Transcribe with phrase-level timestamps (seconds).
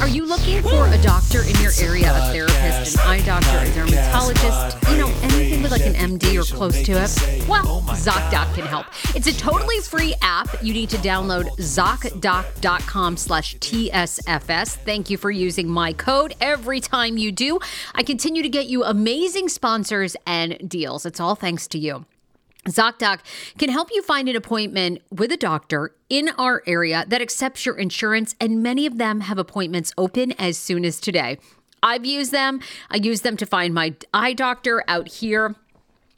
[0.00, 3.74] Are you looking for a doctor in your area, a therapist, an eye doctor, a
[3.74, 7.46] dermatologist, you know, anything with like an MD or close to it?
[7.46, 8.86] Well, ZocDoc can help.
[9.14, 10.48] It's a totally free app.
[10.62, 14.76] You need to download ZocDoc.com slash TSFS.
[14.76, 17.58] Thank you for using my code every time you do.
[17.94, 21.04] I continue to get you amazing sponsors and deals.
[21.04, 22.06] It's all thanks to you.
[22.66, 23.20] ZocDoc
[23.58, 27.76] can help you find an appointment with a doctor in our area that accepts your
[27.76, 31.38] insurance, and many of them have appointments open as soon as today.
[31.82, 32.60] I've used them.
[32.90, 35.54] I use them to find my eye doctor out here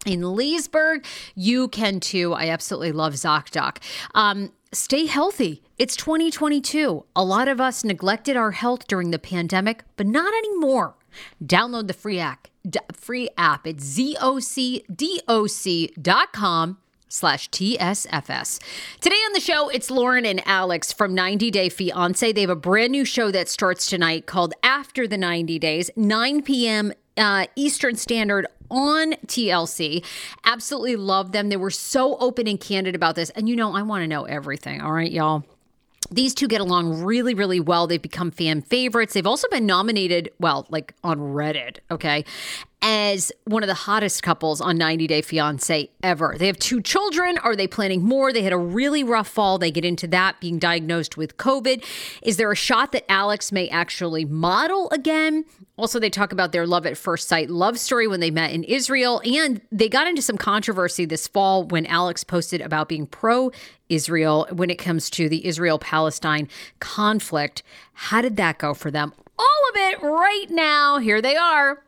[0.04, 1.04] in Leesburg.
[1.36, 2.32] You can too.
[2.32, 3.76] I absolutely love ZocDoc.
[4.14, 5.62] Um, stay healthy.
[5.78, 7.04] It's 2022.
[7.14, 10.96] A lot of us neglected our health during the pandemic, but not anymore.
[11.44, 12.48] Download the free app.
[12.94, 13.66] Free app.
[13.66, 14.78] It's zocdoc.com
[17.08, 18.58] slash TSFS.
[19.00, 22.32] Today on the show, it's Loren and Alex from 90 Day Fiance.
[22.32, 26.42] They have a brand new show that starts tonight called After the 90 Days, 9
[26.42, 26.92] p.m.
[27.16, 30.02] Uh, Eastern Standard on TLC.
[30.44, 31.50] Absolutely love them.
[31.50, 33.28] They were so open and candid about this.
[33.30, 34.80] And you know, I want to know everything.
[34.80, 35.44] All right, y'all.
[36.12, 37.86] These two get along really, really well.
[37.86, 39.14] They've become fan favorites.
[39.14, 42.24] They've also been nominated, well, like on Reddit, okay,
[42.82, 46.34] as one of the hottest couples on 90 Day Fiance ever.
[46.36, 47.38] They have two children.
[47.38, 48.32] Are they planning more?
[48.32, 49.56] They had a really rough fall.
[49.58, 51.84] They get into that, being diagnosed with COVID.
[52.22, 55.44] Is there a shot that Alex may actually model again?
[55.82, 58.62] Also, they talk about their love at first sight love story when they met in
[58.62, 59.20] Israel.
[59.24, 63.50] And they got into some controversy this fall when Alex posted about being pro
[63.88, 66.48] Israel when it comes to the Israel Palestine
[66.78, 67.64] conflict.
[67.94, 69.12] How did that go for them?
[69.36, 70.98] All of it right now.
[70.98, 71.82] Here they are.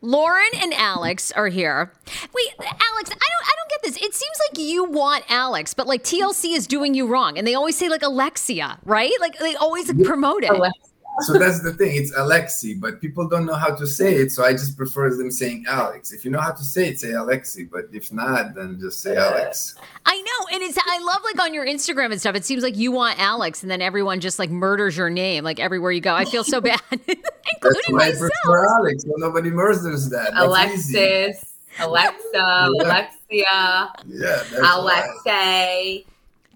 [0.00, 1.92] Loren and Alex are here.
[2.32, 3.96] Wait, Alex, I don't I don't get this.
[3.96, 7.36] It seems like you want Alex, but like TLC is doing you wrong.
[7.36, 9.10] And they always say like Alexia, right?
[9.20, 10.50] Like they always promote it.
[10.50, 10.87] Alexia.
[11.20, 11.96] So that's the thing.
[11.96, 14.32] It's Alexei, but people don't know how to say it.
[14.32, 16.12] So I just prefer them saying Alex.
[16.12, 17.64] If you know how to say it, say Alexei.
[17.64, 19.74] But if not, then just say Alex.
[20.06, 22.34] I know, and it's I love like on your Instagram and stuff.
[22.34, 25.60] It seems like you want Alex, and then everyone just like murders your name like
[25.60, 26.14] everywhere you go.
[26.14, 27.22] I feel so bad, including
[27.60, 29.02] That's why I prefer Alex.
[29.04, 30.32] So nobody murders that.
[30.34, 30.98] That's easy.
[30.98, 36.04] Alexis, Alexa, Alexia, Yeah, that's why.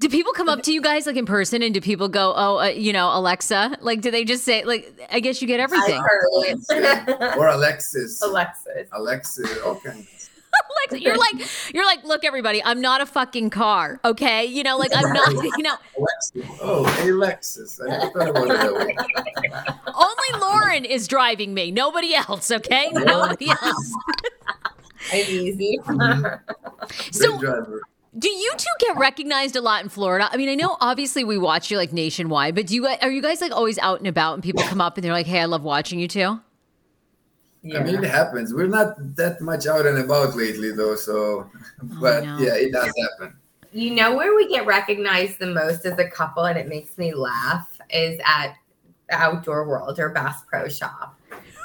[0.03, 0.09] Alexei.
[0.09, 2.59] Do people come up to you guys like in person, and do people go, "Oh,
[2.61, 3.79] uh, you know, Alexa"?
[3.81, 4.93] Like, do they just say like?
[5.11, 6.01] I guess you get everything.
[6.03, 6.23] heard.
[7.39, 8.21] Or Alexis.
[8.23, 8.89] Alexis.
[8.93, 9.59] Alexis.
[9.65, 10.07] Okay.
[10.91, 11.35] Alexa, you're like,
[11.75, 14.45] you're like, look, everybody, I'm not a fucking car, okay?
[14.45, 16.59] You know, like I'm not, you know, Alexis.
[16.61, 17.81] Oh, hey, Alexis.
[17.83, 22.91] I never thought about that only Loren is driving me, nobody else, okay?
[22.93, 23.95] Nobody else.
[25.13, 25.79] I'm easy.
[27.13, 27.83] So- driver.
[28.19, 30.29] Do you two get recognized a lot in Florida?
[30.31, 33.23] I mean, I know obviously we watch you like nationwide, but do you are you
[33.23, 35.47] guys like always out and about and people come up and they're like, "Hey, I
[35.47, 36.41] love watching you too."
[37.65, 38.53] I mean, it happens.
[38.53, 40.97] We're not that much out and about lately, though.
[40.97, 42.39] So, oh, but no.
[42.39, 43.37] yeah, it does happen.
[43.73, 47.15] You know where we get recognized the most as a couple, and it makes me
[47.15, 48.57] laugh, is at
[49.11, 51.19] Outdoor World or Bass Pro Shop.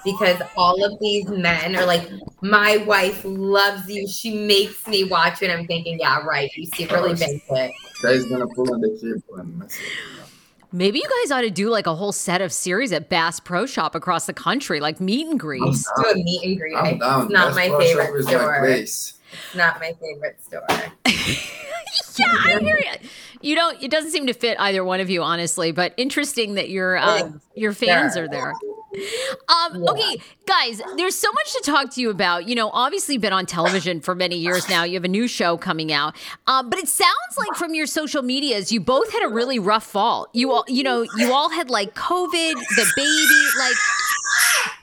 [0.06, 2.10] Because all of these men are like,
[2.42, 4.08] my wife loves you.
[4.08, 5.50] She makes me watch you.
[5.50, 6.50] And I'm thinking, yeah, right.
[6.56, 7.72] You secretly make it.
[8.02, 10.30] Guy's gonna pull on the cable and mess it up.
[10.72, 13.66] Maybe you guys ought to do like a whole set of series at Bass Pro
[13.66, 15.90] Shop across the country, like meet and greets.
[16.04, 16.76] Do a meet and greet.
[16.76, 17.24] I'm down.
[17.24, 18.60] It's not Bass my Pro Shop favorite is my store.
[18.60, 19.14] place.
[19.48, 20.66] It's not my favorite store.
[22.20, 23.10] yeah, I hear you.
[23.42, 23.82] You don't.
[23.82, 25.72] It doesn't seem to fit either one of you, honestly.
[25.72, 28.24] But interesting that your uh, your fans Sure.
[28.24, 28.54] are there.
[29.50, 29.92] Um, Yeah.
[29.92, 32.48] Okay, guys, there's so much to talk to you about.
[32.48, 34.84] You know, obviously, been on television for many years now.
[34.84, 36.16] You have a new show coming out,
[36.48, 39.86] um, but it sounds like from your social medias, you both had a really rough
[39.86, 40.28] fall.
[40.34, 43.76] You all, you know, you all had like COVID, the baby, like.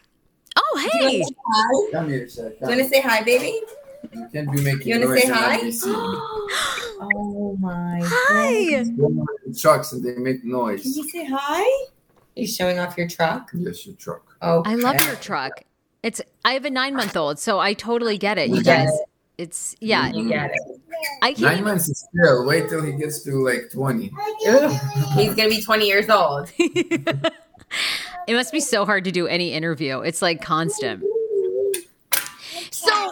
[0.57, 1.25] Oh, hey.
[1.91, 2.55] Come here, sir.
[2.61, 3.61] You want to say hi, baby?
[4.15, 5.71] You can't be making You wanna say hi?
[7.01, 8.01] Oh my.
[8.05, 8.85] Hi.
[8.85, 9.27] Go
[9.59, 10.83] trucks and they make noise.
[10.83, 11.87] Can you say hi?
[12.37, 13.51] You showing off your truck?
[13.55, 14.37] Yes, your truck.
[14.43, 15.53] Oh, I love your truck.
[16.03, 16.21] It's.
[16.45, 18.49] I have a nine month old, so I totally get it.
[18.49, 18.91] You You guys.
[19.39, 20.11] It's yeah.
[20.13, 20.81] You get it.
[21.23, 21.41] I can't.
[21.41, 22.47] Nine even- months is still.
[22.47, 24.13] Wait till he gets to like 20.
[25.15, 26.51] He's gonna be 20 years old.
[26.59, 27.33] it
[28.29, 30.01] must be so hard to do any interview.
[30.01, 31.03] It's like constant.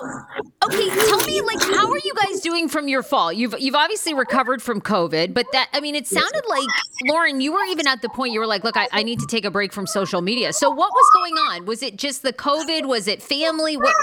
[0.03, 3.33] So, okay, tell me, like, how are you guys doing from your fall?
[3.33, 6.67] You've you've obviously recovered from COVID, but that I mean, it sounded like
[7.07, 9.27] Loren, you were even at the point you were like, look, I, I need to
[9.27, 10.53] take a break from social media.
[10.53, 11.67] So, what was going on?
[11.67, 12.87] Was it just the COVID?
[12.87, 13.77] Was it family?
[13.77, 13.95] What?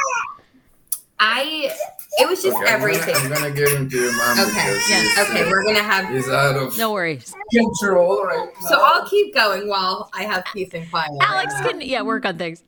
[1.19, 1.71] I.
[2.17, 3.15] It was just Okay, I'm gonna- everything.
[3.15, 4.79] I'm gonna give him to your mom Okay.
[4.89, 5.23] Yeah.
[5.23, 6.09] Okay, uh, we're gonna have.
[6.09, 7.33] he's out of No worries.
[7.53, 8.79] control right So.
[8.81, 11.11] I'll keep going while I have peace and quiet.
[11.21, 12.63] Alex can yeah work on things.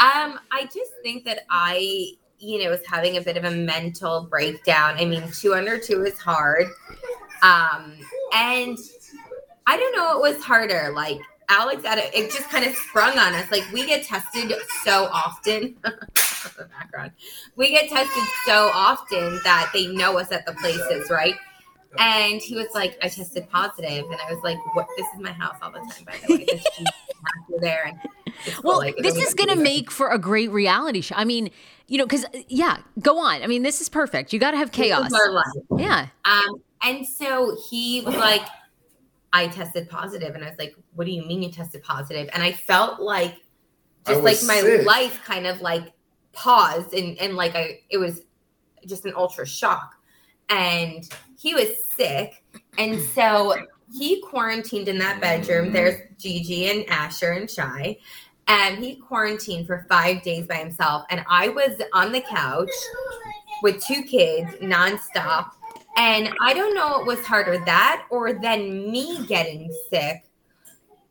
[0.00, 4.26] Um, I just think that I, you know, was having a bit of a mental
[4.30, 4.96] breakdown.
[4.98, 6.66] I mean, two under two is hard.
[7.42, 7.94] Um,
[8.34, 8.78] and
[9.66, 10.92] I don't know what was harder.
[10.94, 13.50] Like Alex it, just kind of sprung on us.
[13.50, 14.52] Like we get tested
[14.84, 15.76] so often.
[16.78, 17.12] background.
[17.56, 21.34] We get tested so often that they know us at the places, right?
[21.98, 24.04] And he was like, I tested positive.
[24.04, 24.86] and I was like, "What?
[24.96, 26.84] This is my house all the time, by the way.
[27.60, 28.00] There."
[28.62, 31.14] Well, like, this is going to make for a great reality show.
[31.16, 31.50] I mean,
[31.86, 33.42] you know, because yeah, go on.
[33.42, 34.32] I mean, this is perfect.
[34.32, 35.12] You got to have This is chaos.
[35.12, 35.46] our life.
[35.76, 36.08] Yeah.
[36.24, 38.42] Um, and so he was like,
[39.32, 40.34] I tested positive.
[40.34, 42.28] And I was like, What do you mean you tested positive?
[42.32, 43.36] And I felt like
[44.06, 44.86] just like my sick.
[44.86, 45.92] life kind of like
[46.32, 48.22] paused and, and like I it was
[48.86, 49.94] just an ultra shock.
[50.48, 51.08] And
[51.38, 52.42] he was sick.
[52.78, 53.54] And so
[53.92, 55.72] he quarantined in that bedroom.
[55.72, 57.98] There's Gigi and Asher and Shai.
[58.48, 61.04] And he quarantined for five days by himself.
[61.10, 62.70] And I was on the couch
[63.62, 65.50] with two kids nonstop.
[65.96, 70.24] And I don't know what was harder, that or then me getting sick,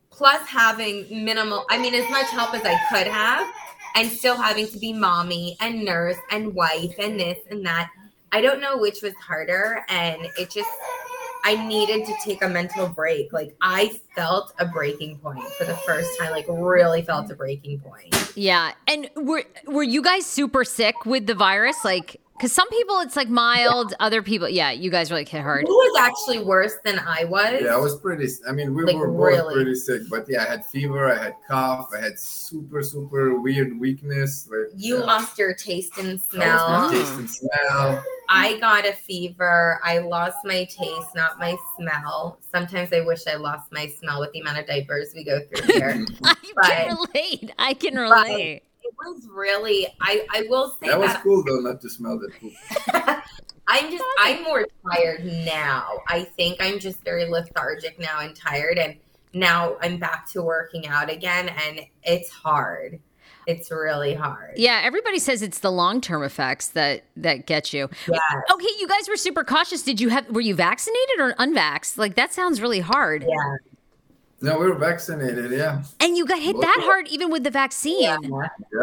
[0.09, 3.47] plus having minimal, I mean, as much help as I could have,
[3.95, 7.89] and still having to be mommy and nurse and wife and this and that.
[8.31, 9.85] I don't know which was harder.
[9.89, 10.69] And it just,
[11.43, 13.31] I needed to take a mental break.
[13.31, 17.79] Like, I felt a breaking point for the first time, like, really felt a breaking
[17.79, 18.33] point.
[18.35, 18.73] Yeah.
[18.87, 21.77] And were were you guys super sick with the virus?
[21.83, 25.65] Like Because some people it's like mild, other people, yeah, you guys really hit hard.
[25.65, 27.61] He was actually worse than I was.
[27.63, 28.27] Yeah, I was pretty.
[28.47, 29.53] I mean, we Like, were both really?
[29.55, 33.79] pretty sick, but yeah, I had fever, I had cough, I had super, super weird
[33.79, 34.47] weakness.
[34.51, 36.67] Like, you yeah, lost your taste and I lost smell.
[36.89, 38.03] my taste and smell.
[38.29, 39.79] I got a fever.
[39.83, 42.39] I lost my taste, not my smell.
[42.51, 45.73] Sometimes I wish I lost my smell with the amount of diapers we go through
[45.73, 46.05] here.
[46.23, 47.51] I can relate.
[47.57, 48.63] I can relate.
[49.05, 49.87] It was really.
[50.01, 52.53] I I will say That was that cool though, not to smell that poop.
[53.67, 55.99] I'm just I'm more tired now.
[56.07, 58.95] I think I'm just very lethargic now and tired and
[59.33, 62.99] now I'm back to working out again and it's hard.
[63.45, 64.55] It's really hard.
[64.57, 67.89] Yeah, everybody says it's the long term effects that that get you.
[68.11, 68.19] Yeah.
[68.51, 69.83] Okay, you guys were super cautious.
[69.83, 71.97] Did you have were you vaccinated or unvaxxed?
[71.97, 73.23] Like that sounds really hard.
[73.23, 73.55] Yeah.
[74.39, 75.49] No, we were vaccinated.
[75.51, 75.81] Yeah.
[75.99, 78.03] And you got hit that hard even with the vaccine.
[78.03, 78.17] Yeah.
[78.21, 78.29] Yep.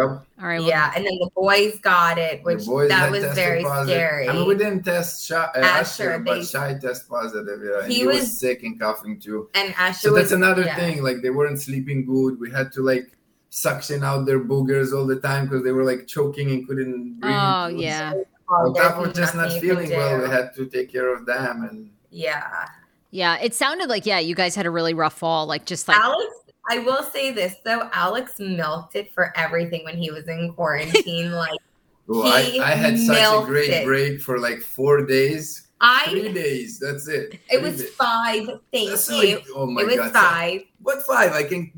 [0.01, 0.59] All right.
[0.59, 3.95] well, Yeah, and then the boys got it, which that was very positive.
[3.95, 4.29] scary.
[4.29, 7.61] I mean, we didn't test Shai, uh, Asher, Asher, but they- Shai test positive.
[7.63, 9.49] Yeah, He he, was, was- sick and coughing too.
[9.55, 10.75] and Asher So was that's another yeah.
[10.75, 11.03] thing.
[11.05, 12.41] Like they weren't sleeping good.
[12.41, 13.13] We had to like
[13.51, 17.33] suction out their boogers all the time because they were like choking and couldn't breathe.
[17.33, 18.13] Oh It was- yeah.
[18.51, 20.67] Oh, On there's top of just not nothing you can feeling well, we had to
[20.67, 21.63] take care of them.
[21.71, 22.43] And Yeah.
[23.15, 23.39] Yeah.
[23.41, 25.47] It sounded like, yeah, you guys had a really rough fall.
[25.47, 26.35] Like just like Alex,
[26.69, 31.31] I will say this though, Alex milked it for everything when he was in quarantine.
[31.45, 31.61] like
[32.09, 33.85] oh, I, I had such a great it.
[33.85, 35.69] break for like four days,
[36.09, 36.81] three I days.
[36.81, 37.35] That's it.
[37.35, 37.91] it Three was days.
[37.91, 38.47] five.
[38.73, 39.37] Thank That's you.
[39.37, 40.13] like- oh my it was god!
[40.13, 40.61] five.
[40.83, 41.33] What five?
[41.35, 41.71] I can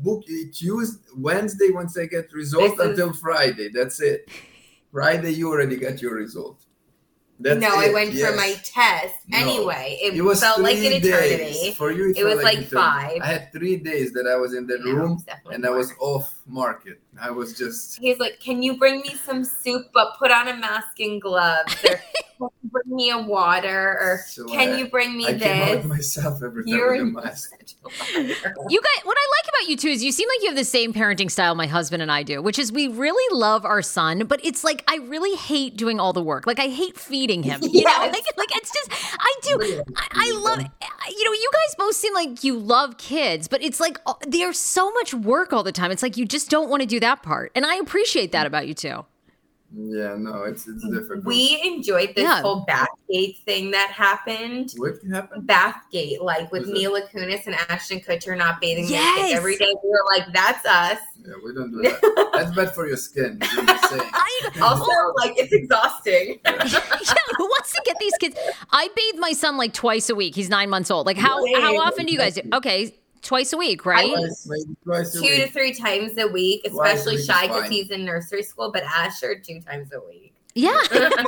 [0.00, 3.68] book it Tuesday, Wednesday once I get result This is- until Friday.
[3.74, 4.28] That's it.
[4.92, 6.60] Friday you already got your result.
[7.40, 9.16] That's no, I it, went for my test.
[9.26, 9.38] No.
[9.38, 11.72] Anyway, it, It was felt like an eternity.
[11.72, 12.74] For you, it, It was like eternity.
[12.76, 13.18] five.
[13.22, 16.16] I had three days that I was in that No, room and I was more.
[16.18, 17.00] off market.
[17.20, 20.56] I was just He's like, "Can you bring me some soup, but put on a
[20.56, 21.74] mask and gloves?
[21.84, 21.96] Or
[22.38, 23.98] can you bring me a water?
[24.00, 26.92] Or So can I- you bring me I came out this?" myself every time You're
[26.92, 27.50] with a in mask.
[28.16, 30.64] You guys, what I like about you too is you seem like you have the
[30.64, 34.24] same parenting style my husband and I do, which is we really love our son,
[34.26, 36.46] but it's like I really hate doing all the work.
[36.46, 37.60] Like I hate feeding him.
[37.74, 39.82] You know, like, like it's just I do.
[39.96, 40.58] I, I love.
[40.60, 44.14] I- You know, you guys both seem like you love kids, but it's like uh,
[44.26, 45.90] there's so much work all the time.
[45.90, 48.66] It's like you just don't want to do that part, and I appreciate that about
[48.68, 49.04] you too.
[49.76, 51.24] Yeah, no, it's it's difficult.
[51.24, 52.42] We enjoyed this Yeah.
[52.42, 54.72] whole Bathgate thing that happened.
[54.76, 55.48] what happened?
[55.48, 56.78] Bathgate, like with Who's that?
[56.78, 59.16] Mila Kunis and Ashton Kutcher not bathing their Yes.
[59.30, 59.74] kids every day.
[59.82, 62.30] We were like, "That's us." Yeah, we don't do that.
[62.34, 63.38] That's bad for your skin.
[63.42, 64.10] I'm saying.
[64.12, 64.84] I, Also,
[65.16, 66.38] like it's exhausting.
[66.44, 68.36] yeah, who wants to get these kids?
[68.70, 70.34] I bathe my son like twice a week.
[70.34, 71.06] He's nine months old.
[71.06, 72.42] Like how how often do you guys do?
[72.52, 74.10] Okay, twice a week, right?
[74.10, 77.46] Twice, maybe twice a two to three times a week, Twice a especially week Shai
[77.46, 80.33] because he's in nursery school, but Asher two times a week.
[80.54, 81.20] Yeah, I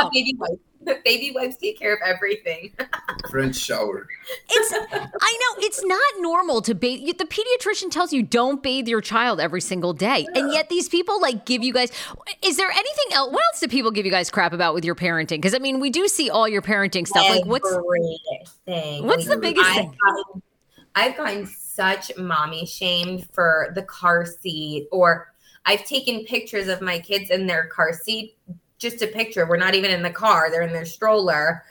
[0.00, 0.10] know.
[0.14, 2.72] baby wipes, baby wipes take care of everything.
[3.30, 4.06] French shower.
[4.48, 7.18] It's I know it's not normal to bathe.
[7.18, 11.20] The pediatrician tells you don't bathe your child every single day, and yet these people
[11.20, 11.90] like give you guys.
[12.42, 13.32] Is there anything else?
[13.32, 15.36] What else do people give you guys crap about with your parenting?
[15.36, 17.28] Because I mean, we do see all your parenting stuff.
[17.28, 19.06] Like what's Everything.
[19.06, 19.96] what's the biggest I've thing?
[20.02, 20.42] gotten,
[20.94, 25.34] I've gotten such mommy shamed for the car seat, or
[25.66, 28.38] I've taken pictures of my kids in their car seat.
[28.80, 29.46] Just a picture.
[29.46, 31.62] We're not even in the car; they're in their stroller.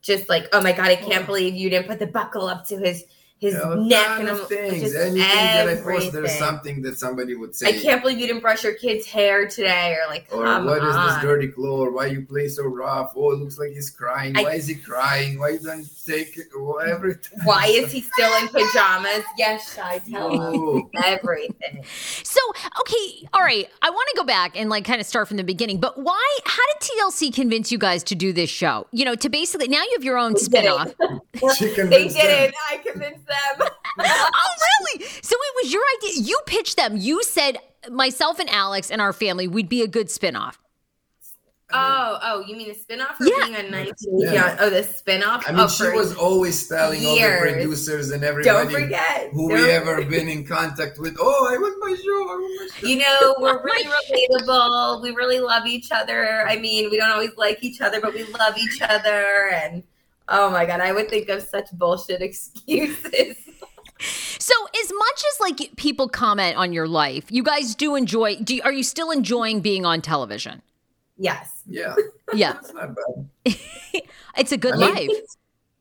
[0.00, 1.26] Just like, oh my god, I can't oh.
[1.26, 3.04] believe you didn't put the buckle up to his
[3.42, 4.80] his You know, neck, ton and of I'm things.
[4.82, 7.70] just Anything that I post, there's something that somebody would say.
[7.70, 10.78] I can't believe you didn't brush your kid's hair today, or like, Or come what
[10.84, 11.08] is on.
[11.08, 11.92] this dirty clothes?
[11.92, 13.12] Why you play so rough?
[13.16, 14.36] Oh, it looks like he's crying.
[14.36, 15.40] I- Why is he crying?
[15.40, 16.46] Why you don't take it?
[16.86, 17.38] Everything.
[17.42, 19.24] Why is he still in pajamas?
[19.36, 21.84] Yes, I tell him Oh, everything.
[22.22, 22.40] So,
[22.80, 23.68] okay, all right.
[23.82, 26.38] I want to go back and like kind of start from the beginning, but why,
[26.44, 28.86] how did TLC convince you guys to do this show?
[28.92, 31.20] You know, to basically, now you have your own They did spinoff.
[31.90, 32.54] They didn't.
[32.70, 33.31] I convinced them.
[33.98, 34.54] oh,
[34.94, 35.06] really?
[35.22, 36.22] So it was your idea.
[36.22, 36.96] You pitched them.
[36.96, 37.58] You said,
[37.90, 40.54] myself and Alex and our family, we'd be a good spinoff.
[41.74, 43.46] Oh, oh, you mean a spinoff or Yeah.
[43.46, 44.18] being on 19?
[44.18, 44.32] Yeah.
[44.32, 44.56] Yeah.
[44.60, 45.44] Oh, the spinoff.
[45.48, 49.30] I mean, oh, she was always telling all the producers and everybody Don't everybody forget.
[49.32, 51.16] who don't we ever been in contact with.
[51.18, 52.22] Oh, I want my show.
[52.28, 52.86] I want my show.
[52.86, 55.02] You know, we're really relatable.
[55.02, 56.46] We really love each other.
[56.46, 59.48] I mean, we don't always like each other, but we love each other.
[59.54, 59.82] And
[60.28, 63.36] oh my god, I would think of such bullshit excuses.
[64.38, 68.36] So, as much as like people comment on your life, you guys do enjoy.
[68.36, 70.62] Do you, are you still enjoying being on television?
[71.18, 71.62] yes.
[71.66, 71.94] Yeah,
[72.34, 73.56] Yeah, that's not bad.
[74.36, 75.18] it's a good I mean, life.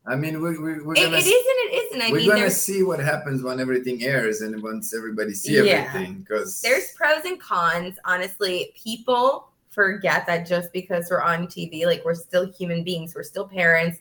[0.05, 2.01] I mean, we, we, we're gonna it is and it isn't.
[2.01, 6.19] I we're mean, gonna see what happens when everything airs and once everybody see everything
[6.19, 7.97] because there's pros and cons.
[8.05, 13.23] Honestly, people forget that just because we're on TV, like we're still human beings, we're
[13.23, 13.99] still parents,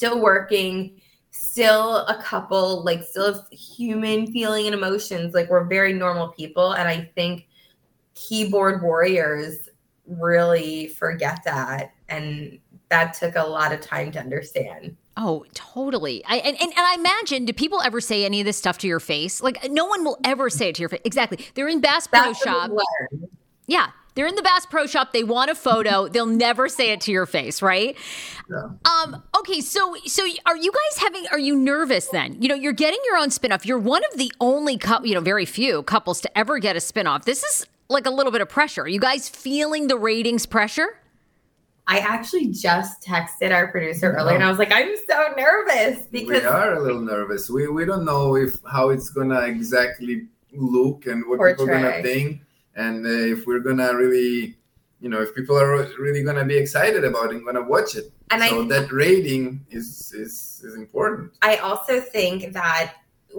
[0.00, 0.98] still working,
[1.30, 5.34] still a couple, like still human feeling and emotions.
[5.34, 6.72] Like we're very normal people.
[6.72, 7.46] And I think
[8.14, 9.68] keyboard warriors
[10.06, 11.92] really forget that.
[12.08, 14.96] And that took a lot of time to understand.
[15.18, 16.24] Oh, totally.
[16.24, 18.86] I and, and, and I imagine, do people ever say any of this stuff to
[18.86, 19.42] your face?
[19.42, 21.02] Like no one will ever say it to your face.
[21.04, 21.44] Exactly.
[21.52, 22.70] They're in Bass Pro Shop.
[23.66, 23.88] Yeah.
[24.20, 25.14] They're in the Bass Pro Shop.
[25.14, 26.06] They want a photo.
[26.06, 27.96] They'll never say it to your face, right?
[28.50, 28.68] Yeah.
[28.84, 32.36] Um, okay, so so are you guys having are you nervous then?
[32.38, 33.64] You know, you're getting your own spin-off.
[33.64, 36.80] You're one of the only couple, you know, very few couples to ever get a
[36.80, 37.24] spin-off.
[37.24, 38.82] This is like a little bit of pressure.
[38.82, 40.98] Are you guys feeling the ratings pressure?
[41.86, 46.42] I actually just texted our producer earlier and I was like, I'm so nervous because
[46.42, 47.48] we are a little nervous.
[47.48, 52.02] We we don't know if how it's gonna exactly look and what people are gonna
[52.02, 52.42] think,
[52.80, 54.56] and uh, if we're gonna really,
[55.00, 58.10] you know, if people are really gonna be excited about it and gonna watch it.
[58.30, 61.32] and so I that rating is is is important.
[61.42, 62.94] I also think that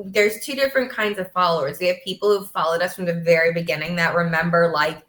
[0.06, 1.80] there's two different kinds of followers.
[1.80, 5.06] We have people who've followed us from the very beginning that remember like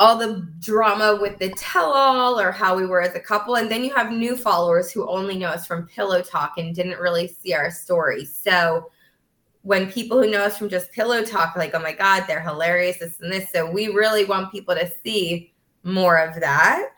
[0.00, 3.56] all the drama with the tell all or how we were as a couple.
[3.56, 6.98] And then you have new followers who only know us from Pillow Talk and didn't
[6.98, 8.24] really see our story.
[8.24, 8.90] So
[9.64, 12.98] when people who know us from just Pillow Talk, like, oh my God, they're hilarious,
[12.98, 13.50] this and this.
[13.50, 15.52] So we really want people to see
[15.82, 16.90] more of that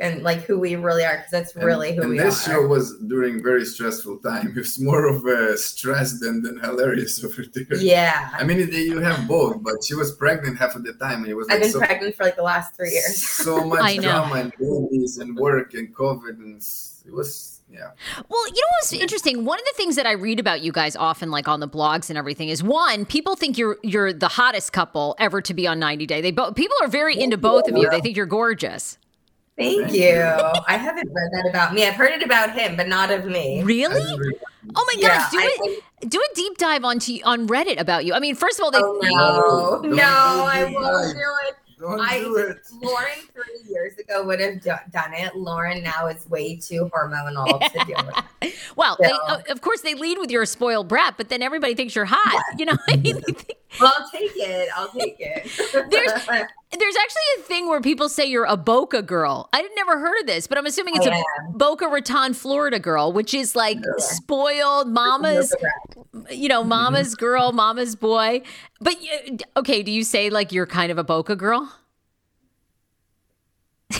[0.00, 2.52] and like who we really are because that's And- really who and we this are.
[2.54, 4.52] show was during very stressful time.
[4.56, 7.78] It's more of a stress than than hilarious over there.
[7.78, 8.30] yeah.
[8.32, 11.34] I mean, you have both, but she was pregnant half of the time, and it
[11.34, 13.22] was like I've been so, pregnant for like the last three years.
[13.24, 16.60] so much drama and babies and work and COVID, and
[17.06, 17.90] it was yeah.
[18.28, 19.44] Well, you know what's interesting?
[19.44, 22.08] One of the things that I read about you guys often, like on the blogs
[22.08, 25.78] and everything, is one, people think you're you're the hottest couple ever to be on
[25.78, 26.20] 90 Day.
[26.20, 27.90] They both people are very into both of you.
[27.90, 28.98] They think you're gorgeous.
[29.56, 30.00] Thank Thank you.
[30.08, 30.20] you.
[30.68, 31.86] I haven't read that about me.
[31.86, 33.62] I've heard it about him, but not of me.
[33.62, 34.00] Really?
[34.74, 35.56] Oh my Yeah, gosh, do I-
[36.00, 38.12] it do a deep dive onto on Reddit about you.
[38.14, 41.54] I mean, first of all, they Oh No, no, no, I won't do it.
[41.78, 42.58] Don't I do it.
[42.82, 45.34] Loren three years ago would have do- done it.
[45.36, 47.94] Loren now is way too hormonal to do
[48.42, 48.54] it.
[48.76, 51.74] well, they, uh, of course they lead with you're a spoiled brat, but then everybody
[51.74, 52.44] thinks you're hot.
[52.58, 54.68] You know, I mean, think- Well, I'll take it.
[54.74, 55.90] I'll take it.
[55.90, 56.26] There's-
[56.76, 59.48] there's actually a thing where people say you're a Boca girl.
[59.52, 62.80] I had never heard of this, but I'm assuming it's I a Boca Raton, Florida
[62.80, 65.54] girl, which is like spoiled mama's,
[66.30, 68.42] you know, mama's girl, mama's boy.
[68.80, 68.96] But
[69.56, 71.72] okay, do you say like you're kind of a Boca girl?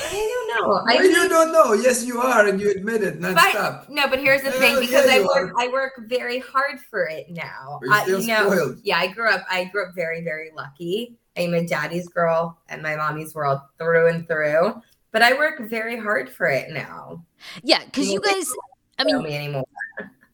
[0.03, 0.75] I don't know.
[0.89, 1.73] I Why you don't know?
[1.75, 3.89] Yes, you are, and you admit it But nonstop.
[3.89, 5.61] no, but here's the Hell thing: because yeah, I work, are.
[5.61, 7.81] I work very hard for it now.
[7.83, 8.79] You're I, still you know, spoiled.
[8.83, 9.45] yeah, I grew up.
[9.51, 11.17] I grew up very, very lucky.
[11.37, 14.81] I'm a daddy's girl and my mommy's world through and through.
[15.11, 17.25] But I work very hard for it now.
[17.63, 18.51] Yeah, because you guys,
[18.99, 19.65] I mean, me anymore.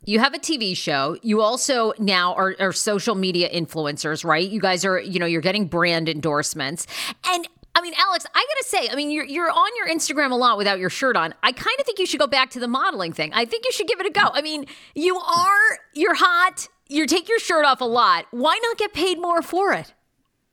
[0.05, 1.17] you have a TV show.
[1.23, 4.47] You also now are, are social media influencers, right?
[4.49, 6.87] You guys are, you know, you're getting brand endorsements.
[7.27, 10.35] And I mean, Alex, I gotta say, I mean, you're you're on your Instagram a
[10.35, 11.35] lot without your shirt on.
[11.43, 13.33] I kind of think you should go back to the modeling thing.
[13.33, 14.29] I think you should give it a go.
[14.33, 16.69] I mean, you are you're hot.
[16.89, 18.27] You take your shirt off a lot.
[18.33, 19.95] Why not get paid more for it?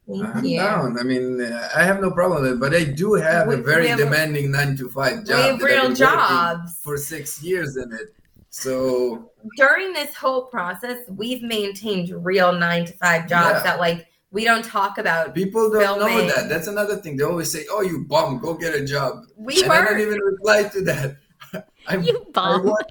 [0.09, 0.59] I'm you.
[0.59, 0.97] down.
[0.97, 3.57] I mean, uh, I have no problem with it, but I do have We- a
[3.57, 5.27] very have- demanding nine to five job.
[5.27, 6.79] We have that I've real been jobs.
[6.81, 8.13] for six years in it.
[8.49, 13.63] So During this whole process, we've maintained real nine to five jobs Yeah.
[13.63, 15.33] that like we don't talk about.
[15.43, 16.43] people don't know that.
[16.51, 17.13] That's another thing.
[17.17, 20.19] They always say, "Oh, you bum, go get a job," We and I don't even
[20.33, 21.07] reply to that.
[21.89, 22.65] I'm, You I bum.
[22.65, 22.87] work,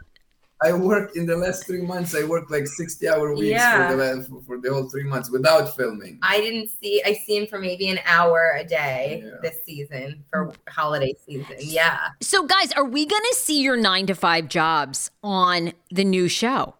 [0.68, 2.10] I worked in the last three months.
[2.20, 3.74] I worked like sixty-hour weeks Yeah.
[3.76, 6.18] for the last, for, for the whole three months without filming.
[6.22, 6.94] I didn't see.
[7.04, 9.36] I see him for maybe an hour a day Yeah.
[9.44, 11.56] this season for holiday season.
[11.60, 16.26] Yeah, So, guys, are we gonna see your nine to five jobs on the new
[16.28, 16.74] show?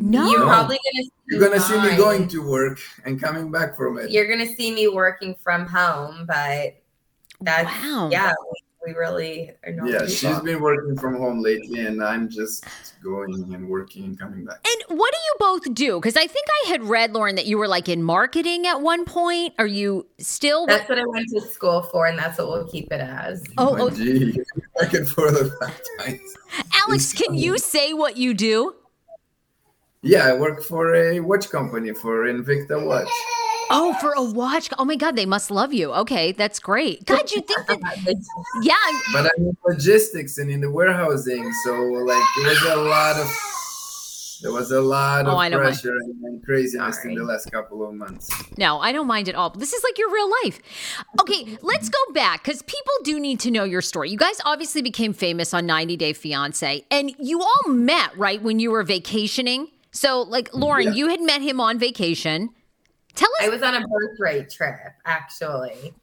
[0.00, 0.28] No.
[0.30, 1.04] you're probably gonna.
[1.04, 4.10] See You're gonna see me going to work and coming back from it.
[4.10, 6.76] You're gonna see me working from home, but
[7.40, 8.08] that's Wow.
[8.10, 8.32] yeah.
[8.52, 9.88] We, we really are not.
[9.88, 10.08] yeah, people.
[10.08, 12.64] she's been working from home lately, and I'm just
[13.02, 14.64] going and working and coming back.
[14.64, 15.98] And what do you both do?
[15.98, 19.04] Because I think I had read, Loren, that you were like in marketing at one
[19.04, 19.54] point.
[19.58, 20.66] Are you still?
[20.66, 23.42] That's what I went to school for, and that's what we'll keep it as.
[23.58, 24.40] oh, oh, oh, gee,
[24.80, 26.36] working for the five times.
[26.86, 28.75] Alex, can you say what you do?
[30.06, 33.08] Yeah, I work for a watch company for Invicta Watch.
[33.70, 34.70] Oh, for a watch.
[34.78, 35.92] Oh my God, they must love you.
[35.92, 37.04] Okay, that's great.
[37.04, 37.78] God, you think that?
[38.62, 38.74] Yeah,
[39.12, 43.28] But I'm in logistics and in the warehousing, so like there was a lot of
[44.42, 45.74] there was a lot oh, of Oh, I don't mind.
[45.74, 47.14] pressure and, craziness Sorry.
[47.14, 48.30] in the last couple of months.
[48.58, 49.50] No, I don't mind at all.
[49.50, 50.60] This is like your real life.
[51.20, 54.10] Okay, let's go back because people do need to know your story.
[54.10, 58.60] You guys obviously became famous on 90 Day Fiance, and you all met, right, when
[58.60, 59.68] you were vacationing.
[59.96, 60.92] So, like, Loren, Yeah.
[60.92, 62.50] you had met him on vacation.
[63.14, 63.46] Tell us.
[63.46, 65.94] I was on a birthright trip, actually.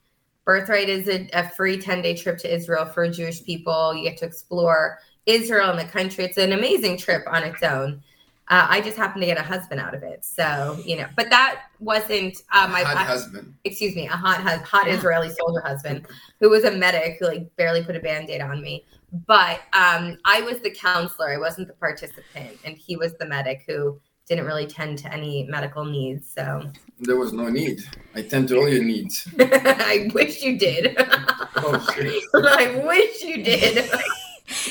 [0.46, 3.94] Birthright is a, a free 10 day trip to Israel for Jewish people.
[3.96, 6.26] You get to explore Israel and the country.
[6.26, 8.02] It's an amazing trip on its own.
[8.50, 10.26] Uh, I just happened to get a husband out of it.
[10.26, 13.54] So, you know, but that wasn't uh, my Hot I- husband.
[13.64, 14.96] excuse me, a hot hot Yeah.
[14.96, 16.08] Israeli soldier husband
[16.42, 18.84] who was a medic who like barely put a band-aid on me.
[19.28, 23.64] But um, I was the counselor, I wasn't the participant, and he was the medic
[23.68, 26.34] who didn't really tend to any medical needs.
[26.34, 27.82] So There was no need.
[28.16, 29.28] I tend to all your needs.
[29.40, 30.96] I wish you did.
[30.98, 32.24] Oh shit.
[32.34, 33.90] I wish you did.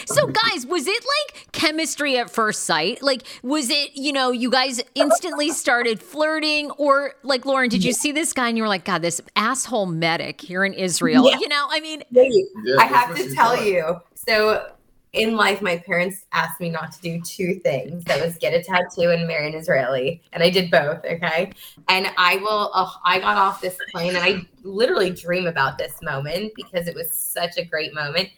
[0.07, 3.03] So, guys, was it like chemistry at first sight?
[3.03, 6.71] Like, was it, you know, you guys instantly started flirting?
[6.73, 9.87] Or, like, Loren, did you see this guy and you were like, God, this asshole
[9.87, 11.29] medic here in Israel?
[11.29, 11.39] Yeah.
[11.39, 13.67] You know, I mean, Yeah, I have to tell thought.
[13.67, 13.97] you.
[14.27, 14.69] So
[15.13, 18.05] in life, my parents asked me not to do two things.
[18.05, 21.05] That was get a tattoo and marry an Israeli, and I did both.
[21.05, 21.53] Okay,
[21.89, 22.71] and I will.
[22.75, 26.95] Oh, I got off this plane, and I literally dream about this moment because it
[26.95, 28.31] was such a great moment.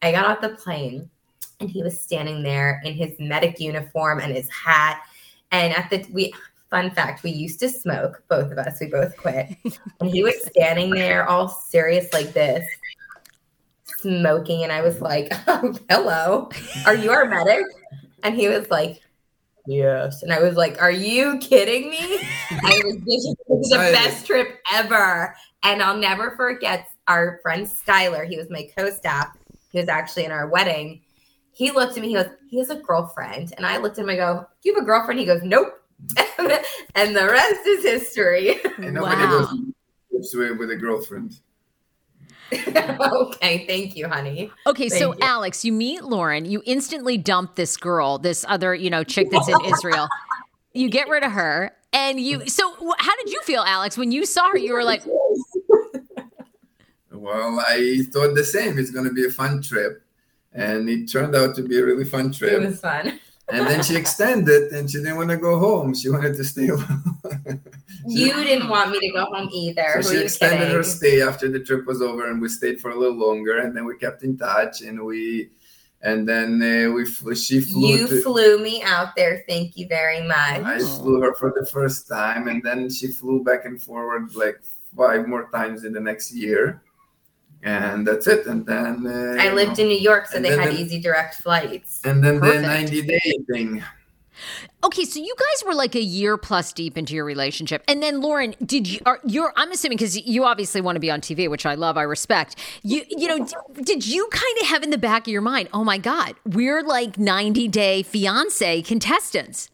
[0.00, 1.10] I got off the plane,
[1.60, 5.02] and he was standing there in his medic uniform and his hat,
[5.50, 6.32] and at the we.
[6.70, 8.80] Fun fact, we used to smoke, both of us.
[8.80, 9.54] We both quit.
[10.00, 12.66] And he was standing there all serious like this,
[14.02, 14.62] smoking.
[14.62, 16.50] And I was like, oh, hello,
[16.86, 17.64] are you our medic?
[18.22, 19.00] And he was like,
[19.66, 20.22] yes.
[20.22, 21.98] And I was like, are you kidding me?
[22.50, 25.34] I was, this is the best trip ever.
[25.62, 28.26] And I'll never forget our friend Skylar.
[28.26, 29.36] He was my co-staff.
[29.70, 31.02] He was actually in our wedding.
[31.52, 33.52] He looked at me, he goes, he has a girlfriend.
[33.56, 35.20] And I looked at him, I go, do you have a girlfriend?
[35.20, 35.78] He goes, nope.
[36.96, 38.58] and the rest is history.
[38.78, 39.52] And nobody wow.
[40.10, 41.38] goes with a girlfriend.
[43.12, 44.50] okay, thank you, honey.
[44.66, 45.18] Okay, so you.
[45.22, 49.48] Alex, you meet Loren, you instantly dump this girl, this other, you know, chick that's
[49.48, 50.08] in Israel.
[50.72, 52.48] You get rid of her, and you.
[52.48, 54.58] So, how did you feel, Alex, when you saw her?
[54.58, 55.02] You were like,
[57.22, 58.78] Well, I thought the same.
[58.78, 60.02] It's going to be a fun trip.
[60.52, 62.52] And it turned out to be a really fun trip.
[62.52, 63.20] It was fun.
[63.50, 65.94] And then she extended and she didn't want to go home.
[65.94, 66.70] She wanted to stay.
[68.04, 70.02] You didn't want me to go home either.
[70.02, 70.74] so Who she extended kidding?
[70.74, 73.76] her stay after the trip was over and we stayed for a little longer and
[73.76, 75.50] then we kept in touch and we
[76.02, 79.44] and then uh, we flew, she flew You to, flew me out there.
[79.48, 80.62] Thank you very much.
[80.62, 84.60] I flew her for the first time and then she flew back and forward like
[84.96, 86.82] five more times in the next year
[87.62, 90.56] and that's it and then uh, I lived know, in New York, so and they
[90.56, 92.00] had the- easy direct flights.
[92.04, 92.62] and then Perfect.
[92.62, 93.82] the 90 day thing
[94.84, 98.20] okay, so you guys were like a year plus deep into your relationship, and then
[98.20, 98.98] Loren, did you?
[99.06, 101.96] Are, you're, I'm assuming because you obviously want to be on TV, which I love,
[101.96, 102.56] I respect.
[102.82, 105.68] You, you know, d- did you kind of have in the back of your mind,
[105.72, 109.70] oh my God, we're like 90 day fiance contestants?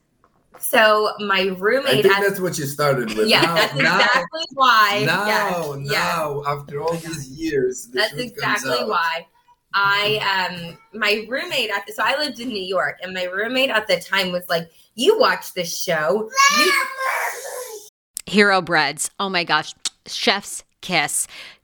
[0.60, 3.98] So my I roommate think at that's what you started with yeah, now, that's now,
[3.98, 5.02] exactly why.
[5.06, 5.92] now, yes, yes.
[5.92, 8.88] now after all these years the That's truth comes exactly out.
[8.88, 9.26] why.
[9.74, 13.70] I um my roommate at the so I lived in New York and my roommate
[13.70, 16.30] at the time was like, You watch this show.
[16.58, 16.72] You
[18.26, 19.10] Hero breads.
[19.18, 19.74] Oh my gosh.
[20.06, 21.26] Chef's kiss.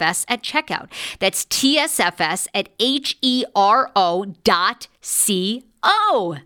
[0.00, 0.88] at checkout.
[1.18, 6.38] That's TSFS at H E R O dot C O.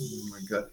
[0.00, 0.64] Oh my god.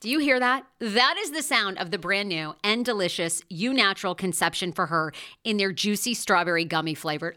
[0.00, 0.64] Do you hear that?
[0.78, 5.12] That is the sound of the brand new and delicious EU Natural Conception for Her
[5.44, 7.36] in their juicy strawberry gummy flavored.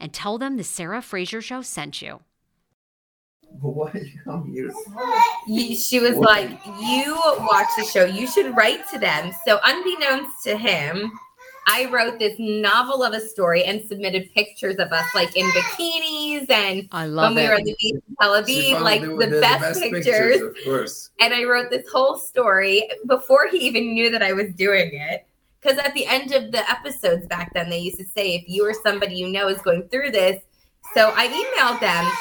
[0.00, 2.20] and tell them the Sarah Fraser Show sent you.
[3.62, 4.70] You come here?
[5.76, 9.32] She was like, You watch the show, you should write to them.
[9.46, 11.12] So, unbeknownst to him,
[11.66, 16.50] I wrote this novel of a story and submitted pictures of us like in bikinis
[16.50, 17.48] and I love when we it.
[17.48, 20.42] were on the beach in Tel Aviv, like the, best, pictures.
[20.42, 21.10] of course.
[21.20, 25.26] And I wrote this whole story before he even knew that I was doing it.
[25.64, 28.66] Because at the end of the episodes back then, they used to say, if you
[28.66, 30.42] or somebody you know is going through this.
[30.92, 32.12] So I emailed them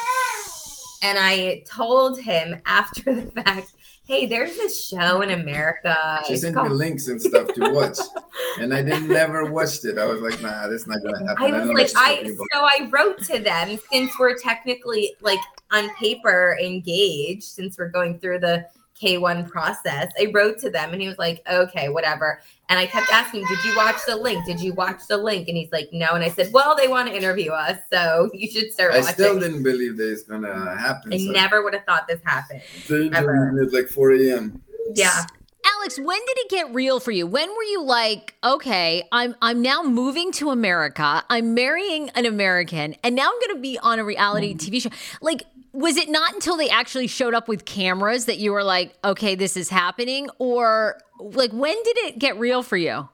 [1.04, 3.74] and I told him after the fact,
[4.06, 6.22] hey, there's this show in America.
[6.26, 7.98] She sent me links and stuff to watch,
[8.60, 9.98] and I didn't never watched it.
[9.98, 11.54] I was like, nah, that's not gonna happen.
[11.54, 15.40] I was know like, I so I wrote to them since we're technically like
[15.72, 18.66] on paper engaged, since we're going through the
[19.02, 20.12] K1 process.
[20.20, 22.42] I wrote to them and he was like, okay, whatever.
[22.70, 24.46] And I kept asking, did you watch the link?
[24.46, 25.48] Did you watch the link?
[25.48, 26.14] And he's like, no.
[26.14, 27.80] And I said, well, they want to interview us.
[27.92, 29.14] So you should start I watching.
[29.14, 31.14] still didn't believe that it's gonna happen.
[31.14, 32.62] I so never would have thought this happened.
[32.88, 33.36] They ever.
[33.36, 34.62] interviewed me at like 4 a.m.
[34.94, 35.26] Yeah.
[35.66, 37.26] Alex, when did it get real for you?
[37.26, 41.24] When were you like, okay, I'm I'm now moving to America.
[41.30, 44.58] I'm marrying an American, and now I'm going to be on a reality mm.
[44.58, 44.90] TV show.
[45.22, 45.44] Like,
[45.74, 49.36] was it not until they actually showed up with cameras that you were like, okay,
[49.36, 53.10] this is happening, or like when did it get real for you?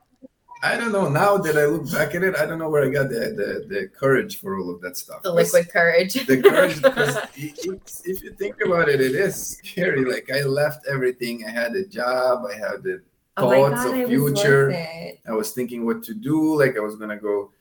[0.62, 1.08] I don't know.
[1.08, 3.66] Now that I look back at it, I don't know where I got the the,
[3.74, 5.22] the courage for all of that stuff.
[5.24, 6.16] The liquid courage.
[6.26, 10.04] The courage, because i- it's, if you think about it, it is scary.
[10.04, 11.46] Like I left everything.
[11.48, 12.44] I had a job.
[12.46, 13.02] I had the
[13.38, 14.68] Oh thoughts God, of future.
[14.68, 15.20] worth it.
[15.26, 16.60] I was thinking what to do.
[16.60, 17.52] Like I was gonna go,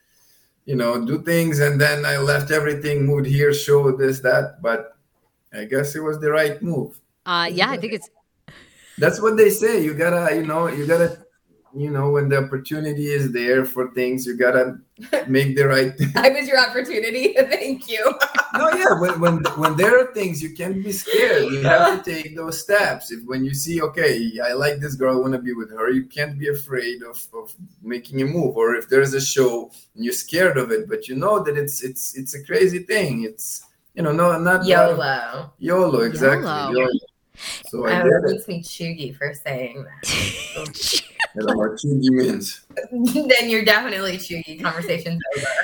[0.65, 4.61] you know, do things, and then I left everything, moved here, show this, that.
[4.61, 4.97] But
[5.53, 6.99] I guess it was the right move.
[7.25, 8.09] Uh, yeah, I think it's
[8.97, 9.83] That's what they say.
[9.83, 11.25] You gotta, you know, you gotta,
[11.75, 14.77] you know, when the opportunity is there for things, you gotta
[15.27, 15.93] make the right.
[16.15, 17.33] I was your opportunity.
[17.37, 18.03] Thank you.
[18.55, 18.99] no, yeah.
[18.99, 21.51] When when when there are things, you can't be scared.
[21.53, 23.11] You have to take those steps.
[23.11, 25.89] If when you see, okay, I like this girl, I want to be with her,
[25.91, 27.53] you can't be afraid of of
[27.83, 28.57] making a move.
[28.57, 31.83] Or if there's a show and you're scared of it, but you know that it's
[31.83, 33.23] it's it's a crazy thing.
[33.23, 35.51] It's you know, no, not YOLO.
[35.59, 36.47] YOLO, exactly.
[36.47, 36.71] YOLO.
[36.71, 36.99] YOLO.
[37.69, 38.31] So I Oh, get that it.
[38.33, 40.03] makes me chuggy for saying that.
[40.57, 40.65] Oh.
[41.39, 42.65] I don't know what means.
[43.29, 44.61] then you're definitely chuggy.
[44.61, 45.21] Conversation's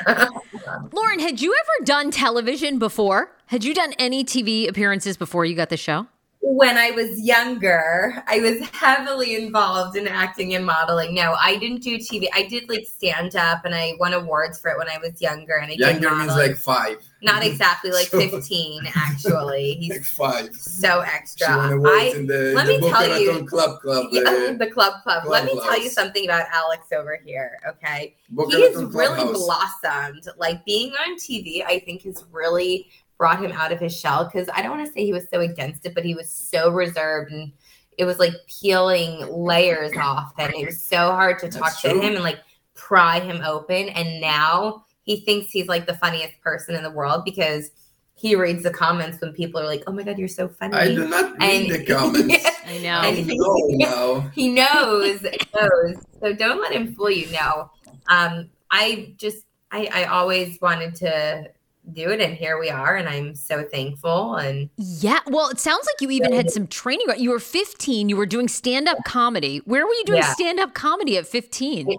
[0.07, 0.29] over.
[0.91, 1.19] Loren.
[1.19, 3.31] Had you ever done television before?
[3.47, 6.07] Had you done any TV appearances before you got the show?
[6.47, 11.15] when I was younger, I was heavily involved in acting and modeling.
[11.15, 12.27] No, I didn't do TV.
[12.35, 15.55] I did like stand up and I won awards for it when I was younger.
[15.55, 16.49] And I did Younger means modeling.
[16.49, 16.97] like five.
[17.25, 19.73] Not exactly like So- 15, actually.
[19.81, 20.55] He's Like five.
[20.55, 21.47] so extra.
[21.49, 24.07] I, in the, let me tell you- Club Club.
[24.11, 25.25] yeah, uh, the club club.
[25.27, 28.15] Let me tell you something about Alex over here, okay?
[28.29, 29.45] Boca he has really Clubhouse.
[29.81, 30.27] blossomed.
[30.37, 34.47] Like being on TV, I think has really brought him out of his shell because
[34.53, 37.31] I don't want to say he was so against it, but he was so reserved
[37.31, 37.51] and
[37.97, 41.89] it was like peeling layers off and it was so hard to talk That's to
[41.91, 42.01] true.
[42.01, 42.39] him and like
[42.73, 43.87] pry him open.
[43.89, 47.71] And now he thinks he's like the funniest person in the world because
[48.17, 50.87] he reads the comments when people are like, "Oh my god, you're so funny." I
[50.87, 52.45] do not read And- the comments.
[52.67, 52.89] I know.
[52.99, 54.19] I And- know now.
[54.33, 55.21] he knows
[55.53, 57.69] knows so don't let him fool you no
[58.09, 61.49] um i just i i always wanted to
[61.93, 65.19] do it and here we are and i'm so thankful and Yeah.
[65.27, 67.05] Well, it sounds like you even had some training.
[67.19, 68.09] You were 15.
[68.09, 69.59] You were doing stand up comedy.
[69.65, 70.33] Where were you doing Yeah.
[70.33, 71.95] stand up comedy at 15?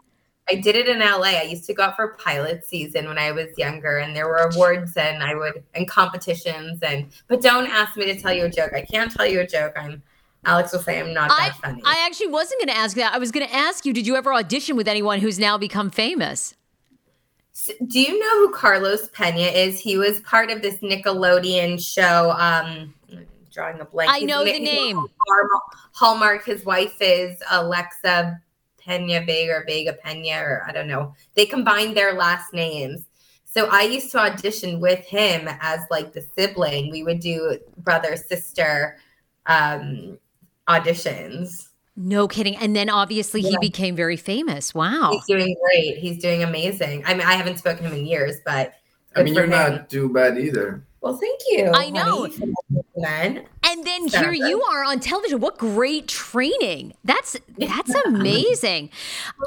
[0.48, 3.32] I did it in la i used to go out for pilot season when i
[3.32, 7.96] was younger and there were awards and i would and competitions and but don't ask
[7.96, 10.02] me to tell you a joke i can't tell you a joke i'm
[10.44, 13.12] alex will say i'm not I, that funny I actually wasn't going to ask that.
[13.12, 15.90] I was going to ask you, did you ever audition with anyone who's now become
[15.90, 16.54] famous?
[17.52, 19.80] S- Do you know who Carlos Pena is?
[19.80, 22.30] He was part of this Nickelodeon show.
[22.30, 22.94] Um,
[23.56, 24.10] drawing a blank.
[24.12, 25.06] I know ma- the name.
[25.92, 26.44] Hallmark.
[26.44, 28.40] His wife is Alexa
[28.86, 31.14] Pena Vega or Vega Pena, or I don't know.
[31.34, 33.04] They combined their last names.
[33.44, 36.90] So I used to audition with him as like the sibling.
[36.90, 38.98] We would do brother sister
[39.46, 40.18] um,
[40.68, 41.68] auditions.
[41.96, 42.56] No kidding.
[42.56, 44.74] And then obviously he became very famous.
[44.74, 45.12] Wow.
[45.12, 45.96] He's doing great.
[45.96, 47.04] He's doing amazing.
[47.06, 48.74] I mean, I haven't spoken to him in years, but
[49.16, 49.50] I mean, you're him.
[49.50, 50.84] not too bad either.
[51.00, 51.70] Well, thank you.
[51.74, 52.28] I know.
[53.02, 53.46] honey.
[53.66, 55.40] And then here you are on television.
[55.40, 56.94] What great training.
[57.04, 58.90] That's that's amazing.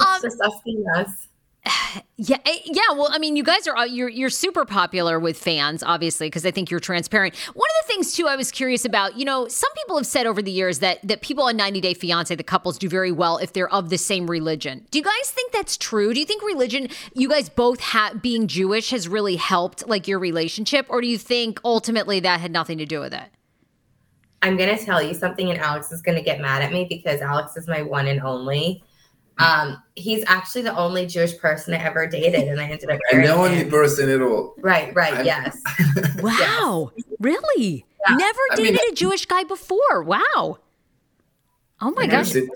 [0.00, 1.28] Um, just us being us.
[2.22, 2.92] Yeah, eh, yeah.
[2.92, 6.50] Well, I mean, you guys are you're you're super popular with fans, obviously, because I
[6.50, 7.34] think you're transparent.
[7.54, 9.16] One of the things too, I was curious about.
[9.16, 11.94] You know, some people have said over the years that that people on 90 Day
[11.94, 14.86] Fiance, the couples, do very well if they're of the same religion.
[14.90, 16.12] Do you guys think that's true?
[16.12, 20.18] Do you think religion, you guys both ha- being Jewish, has really helped like your
[20.18, 23.30] relationship, or do you think ultimately that had nothing to do with it?
[24.42, 27.56] I'm gonna tell you something, and Alex is gonna get mad at me because Alex
[27.56, 28.82] is my one and only.
[29.38, 33.22] Um, he's actually the only Jewish person I ever dated, and I ended up And
[33.24, 33.70] the marrying only him.
[33.70, 34.54] person at all.
[34.58, 35.58] Right, right, I'm- yes.
[36.22, 37.86] Wow, really?
[38.08, 38.16] Yeah.
[38.16, 40.02] Never I mean- dated a Jewish guy before.
[40.02, 40.58] Wow.
[41.82, 42.32] Oh my I gosh.
[42.32, 42.50] guess it,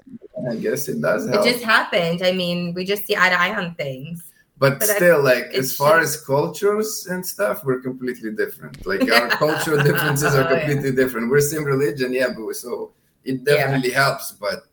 [0.51, 2.23] I guess it does It just happened.
[2.23, 4.23] I mean, we just see eye to eye on things.
[4.59, 8.87] But but I- still, like as far just- as cultures and stuff, we're completely different.
[8.87, 10.59] Like our cultural differences are Oh, yeah.
[10.67, 11.31] completely different.
[11.31, 12.93] We're same religion, yeah, but we- so
[13.25, 14.33] it definitely helps.
[14.33, 14.67] But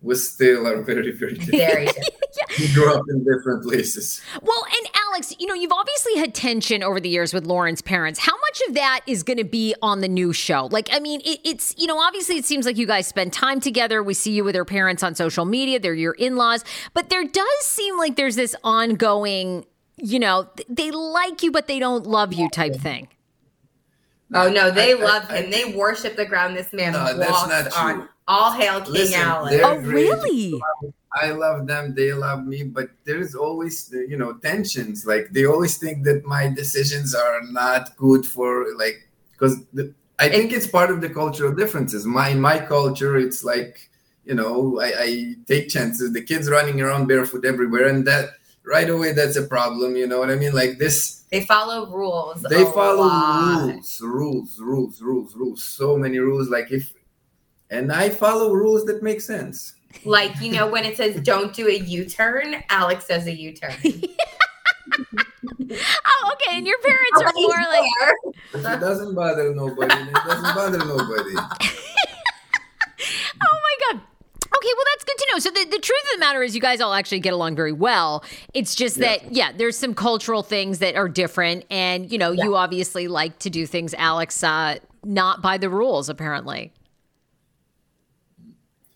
[0.00, 1.58] we still are very, very different.
[1.58, 2.08] Very different.
[2.60, 4.20] we grew up in different places.
[4.42, 8.20] Well, and Alex, you know, you've obviously had tension over the years with Loren's parents.
[8.20, 10.68] How much of that is going to be on the new show?
[10.70, 13.60] Like, I mean, it, it's, you know, obviously it seems like you guys spend time
[13.60, 14.00] together.
[14.00, 16.64] We see you with her parents on social media, they're your in laws.
[16.94, 21.80] But there does seem like there's this ongoing, you know, they like you, but they
[21.80, 23.08] don't love you type thing.
[24.34, 25.50] Oh no, they I- I- love I him.
[25.50, 28.02] they worship the ground this man No, walks that's not true.
[28.02, 28.08] on.
[28.26, 29.56] All hail King Listen, Alex.
[29.56, 30.10] they're Oh, great.
[30.10, 30.60] really?
[31.14, 35.06] I love them, they love me, but there's always you know tensions.
[35.06, 39.56] Like they always think that my decisions are not good for like because
[40.18, 42.04] I think it's part of the cultural differences.
[42.04, 43.88] My in my culture, it's like
[44.26, 46.12] you know I, I take chances.
[46.12, 48.30] The kids running around barefoot everywhere, and that
[48.68, 49.96] right away that's a problem.
[49.96, 50.52] You know what I mean?
[50.54, 52.42] Like this, They follow rules.
[52.42, 53.64] they a follow lot.
[53.72, 55.64] rules, rules, rules, rules, rules.
[55.64, 56.48] So many rules.
[56.48, 56.92] Like if
[57.70, 59.74] and I follow rules that make sense.
[60.04, 63.74] Like you know when it says don't do a U-turn, Alex does a U-turn.
[65.70, 66.56] Oh, okay.
[66.56, 68.34] And your parents are more like,
[68.76, 71.34] it doesn't bother nobody, then it doesn't bother nobody.
[73.40, 74.02] Oh my god.
[74.58, 75.38] Okay, well that's good to know.
[75.38, 77.72] So the, the truth of the matter is you guys all actually get along very
[77.72, 78.24] well.
[78.54, 79.18] It's just Yeah.
[79.18, 83.38] that yeah, there's some cultural things that are different and you know, you obviously like
[83.40, 86.72] to do things Alex uh not by the rules apparently.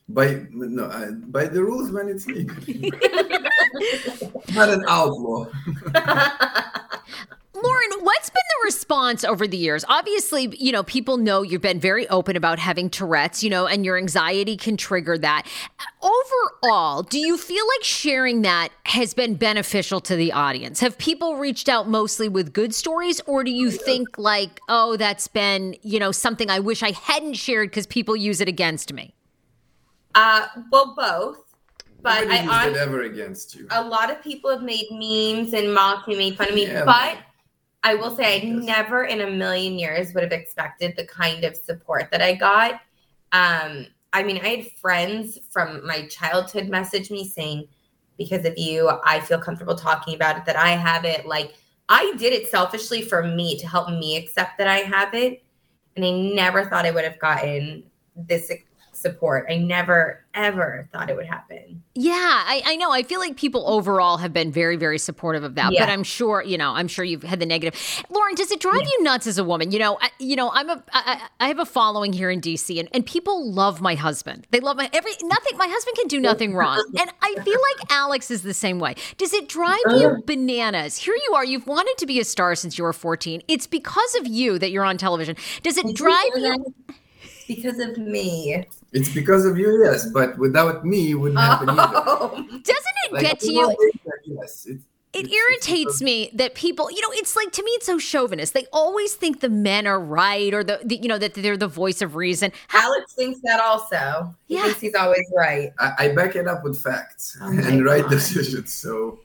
[0.08, 2.56] By no, I, by the rules when it's legal.
[4.54, 5.46] Not an outlaw.
[7.62, 9.84] Loren, what's been the response over the years?
[9.88, 13.84] Obviously, you know, people know you've been very open about having Tourette's, you know, and
[13.84, 15.46] your anxiety can trigger that.
[16.02, 20.80] Overall, do you feel like sharing that has been beneficial to the audience?
[20.80, 25.28] Have people reached out mostly with good stories, or do you think like, oh, that's
[25.28, 29.14] been, you know, something I wish I hadn't shared because people use it against me?
[30.14, 31.38] uh, well, both.
[32.02, 33.68] But Nobody I used on ever against you.
[33.70, 36.66] a lot of people have made memes and mocked me, made fun of me.
[36.66, 37.18] Yeah, but
[37.84, 41.56] I will say I never in a million years would have expected the kind of
[41.56, 42.80] support that I got.
[43.32, 47.66] Um, I mean, I had friends from my childhood message me saying,
[48.18, 51.26] because of you, I feel comfortable talking about it, that I have it.
[51.26, 51.54] Like,
[51.88, 55.42] I did it selfishly for me to help me accept that I have it.
[55.96, 58.50] And I never thought I would have gotten this
[59.02, 59.46] support.
[59.50, 61.82] I never, ever thought it would happen.
[61.94, 62.90] Yeah, I, I know.
[62.90, 65.72] I feel like people overall have been very, very supportive of that.
[65.72, 65.82] Yeah.
[65.84, 67.78] But I'm sure, you know, I'm sure you've had the negative.
[68.08, 69.72] Loren, does it drive you nuts as a woman?
[69.72, 72.80] You know, I, you know, I'm a, I, I have a following here in DC,
[72.80, 74.46] and, and people love my husband.
[74.50, 75.58] They love my every nothing.
[75.58, 78.94] My husband can do nothing wrong, and I feel like Alex is the same way.
[79.18, 79.96] Does it drive uh.
[79.96, 80.96] you bananas?
[80.96, 81.44] Here you are.
[81.44, 83.42] You've wanted to be a star since you were 14.
[83.48, 85.36] It's because of you that you're on television.
[85.62, 86.74] Does it drive you?
[87.46, 88.64] Because of me.
[88.92, 91.72] It's because of you, yes, but without me, it wouldn't happen oh.
[91.78, 92.02] either.
[92.06, 92.28] Oh.
[92.36, 93.92] Doesn't it Like, get to you you?
[94.26, 94.82] Yes, it, It it's-
[95.14, 98.52] it's irritates because- me that people, you know, it's like to me, it's so chauvinist.
[98.54, 101.68] They always think the men are right or the, the you know, that they're the
[101.68, 102.52] voice of reason.
[102.72, 104.34] Alex thinks that also.
[104.46, 104.64] He Yeah.
[104.64, 105.72] thinks he's always right.
[105.78, 108.10] I, I back it up with facts Oh my and right God.
[108.10, 108.72] decisions.
[108.72, 109.20] So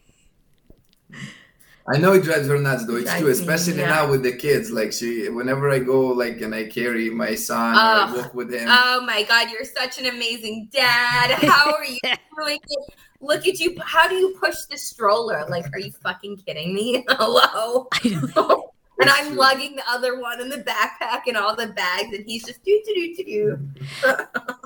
[1.89, 2.97] I know it drives her nuts though.
[2.97, 3.89] It's true, especially nuts.
[3.89, 4.71] now with the kids.
[4.71, 8.53] Like she, whenever I go, like, and I carry my son, or I walk with
[8.53, 8.67] him.
[8.69, 11.31] Oh my God, you're such an amazing dad.
[11.43, 11.99] How are you
[12.37, 12.89] doing it?
[13.21, 13.75] Look at you.
[13.83, 15.45] How do you push the stroller?
[15.49, 17.05] Like, are you fucking kidding me?
[17.09, 17.87] Hello.
[18.99, 19.11] I know.
[19.11, 19.39] and I'm true.
[19.39, 22.81] lugging the other one in the backpack and all the bags, and he's just do
[22.85, 23.57] do do do do.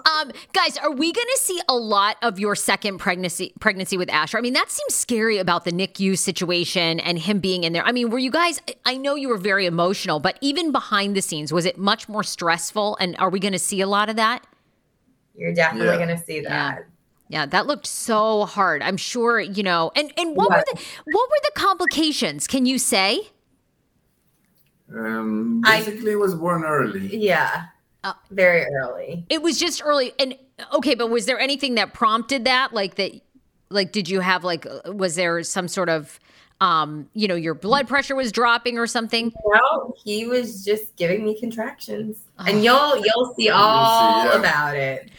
[0.06, 4.10] Um, guys, are we going to see a lot of your second pregnancy pregnancy with
[4.10, 4.38] Asher?
[4.38, 7.84] I mean, that seems scary about the NICU situation and him being in there.
[7.86, 8.60] I mean, were you guys?
[8.86, 12.24] I know you were very emotional, but even behind the scenes, was it much more
[12.24, 12.98] stressful?
[13.00, 14.46] And are we going to see a lot of that?
[15.36, 15.98] You're definitely Yeah.
[15.98, 16.86] gonna see that.
[17.30, 18.82] Yeah, that looked so hard.
[18.82, 19.92] I'm sure you know.
[19.96, 22.48] And and what were the what were the complications?
[22.48, 23.30] Can you say?
[24.96, 27.16] Um, I- basically, was born early.
[27.16, 27.66] Yeah.
[28.04, 29.26] Uh, Very early.
[29.30, 30.14] It was just early.
[30.20, 30.36] And
[30.74, 32.74] okay, but was there anything that prompted that?
[32.74, 33.12] Like that?
[33.70, 34.66] Like, did you have like?
[34.66, 36.20] uh, Was there some sort of?
[36.62, 39.34] Um, you know, your blood pressure was dropping or something.
[39.48, 44.38] No, he was just giving me contractions, and you'll you'll see all yeah.
[44.38, 45.10] about it.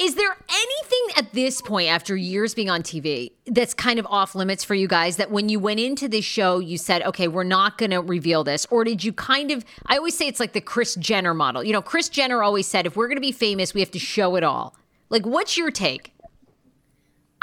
[0.00, 4.34] Is there anything at this point, after years being on TV, that's kind of off
[4.34, 5.18] limits for you guys?
[5.18, 8.42] That when you went into this show, you said, okay, we're not going to reveal
[8.42, 8.66] this?
[8.70, 11.62] Or did you kind of, I always say it's like the Kris Jenner model.
[11.62, 14.00] You know, Kris Jenner always said, if we're going to be famous, we have to
[14.00, 14.74] show it all.
[15.10, 16.13] Like, what's your take?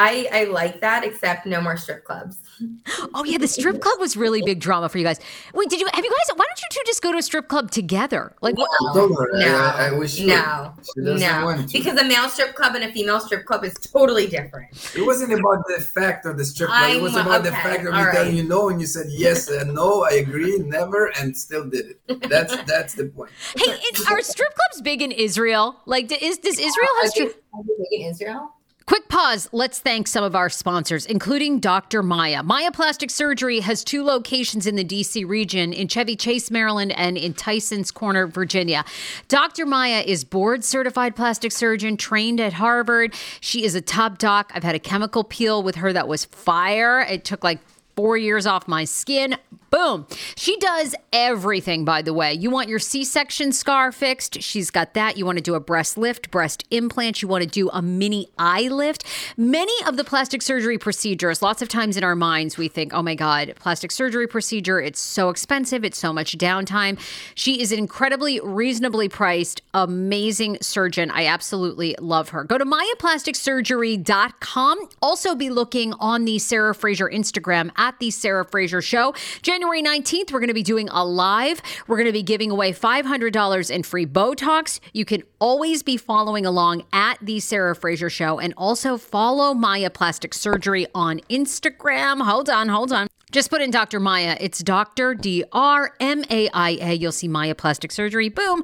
[0.02, 2.38] I I like that, except no more strip clubs.
[3.16, 5.20] Oh yeah, the strip club was really big drama for you guys.
[5.54, 6.36] Wait, did you have you guys?
[6.38, 8.36] Why don't you two just go to a strip club together?
[8.42, 8.70] Like, what?
[8.70, 12.54] I told her, No, I, I wish she no, She no, because a male strip
[12.54, 14.68] club and a female strip club is totally different.
[14.96, 16.92] It wasn't about the fact of the strip club.
[16.92, 18.14] It was I'm- about the fact of all me right.
[18.16, 20.04] telling you no, and you said yes and no.
[20.04, 22.30] I agree, never, and still did it.
[22.30, 23.32] That's that's the point.
[23.56, 25.78] hey, it, are strip clubs big in Israel?
[25.88, 27.14] Like, is does Israel Are has?
[27.14, 28.54] they- are they big in Israel?
[28.92, 29.48] Quick pause.
[29.54, 32.04] Let's thank some of our sponsors, including Dr.
[32.04, 32.44] Maia.
[32.44, 37.18] Maia Plastic Surgery has two locations in the DC region in Chevy Chase, Maryland, and
[37.18, 38.84] in Tyson's Corner, Virginia.
[39.30, 39.66] Dr.
[39.66, 43.16] Maia is board certified plastic surgeon, trained at Harvard.
[43.40, 44.52] She is a top doc.
[44.54, 47.00] I've had a chemical peel with her that was fire.
[47.00, 47.60] It took like
[47.96, 49.38] four years off my skin.
[49.72, 50.06] Boom.
[50.36, 52.34] She does everything, by the way.
[52.34, 54.42] You want your C section scar fixed?
[54.42, 55.16] She's got that.
[55.18, 57.22] You want to do a breast lift, breast implant.
[57.22, 59.06] You want to do a mini eye lift.
[59.38, 63.02] Many of the plastic surgery procedures, lots of times in our minds, we think, oh
[63.02, 67.00] my God, plastic surgery procedure, it's so expensive, it's so much downtime.
[67.34, 71.10] She is an incredibly reasonably priced, amazing surgeon.
[71.12, 72.44] I absolutely love her.
[72.44, 74.90] Go to maiaplasticsurgery.com.
[75.02, 79.14] Also, be looking on the Sarah Fraser Instagram at the Sarah Fraser Show.
[79.42, 81.62] January 19th, we're going to be doing a live.
[81.88, 84.80] We're going to be giving away $500 in free Botox.
[84.94, 89.90] You can always be following along at the Sarah Fraser Show and also follow Maia
[89.90, 92.22] Plastic Surgery on Instagram.
[92.22, 93.08] Hold on, hold on.
[93.32, 94.00] Just put in Dr.
[94.00, 94.38] Maia.
[94.40, 95.16] It's Dr.
[95.16, 96.94] D R M A I A.
[96.94, 98.30] You'll see Maia Plastic Surgery.
[98.30, 98.62] Boom.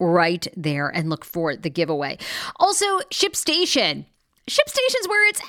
[0.00, 2.18] Right there and look for the giveaway.
[2.56, 4.06] Also, ShipStation.
[4.46, 5.40] ShipStation's where it's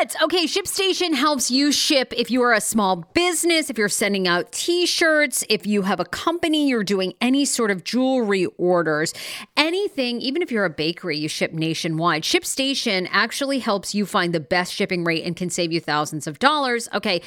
[0.00, 0.22] at.
[0.22, 4.52] Okay, ShipStation helps you ship if you are a small business, if you're sending out
[4.52, 9.12] t shirts, if you have a company, you're doing any sort of jewelry orders,
[9.56, 12.22] anything, even if you're a bakery, you ship nationwide.
[12.22, 16.38] ShipStation actually helps you find the best shipping rate and can save you thousands of
[16.38, 16.88] dollars.
[16.94, 17.22] Okay,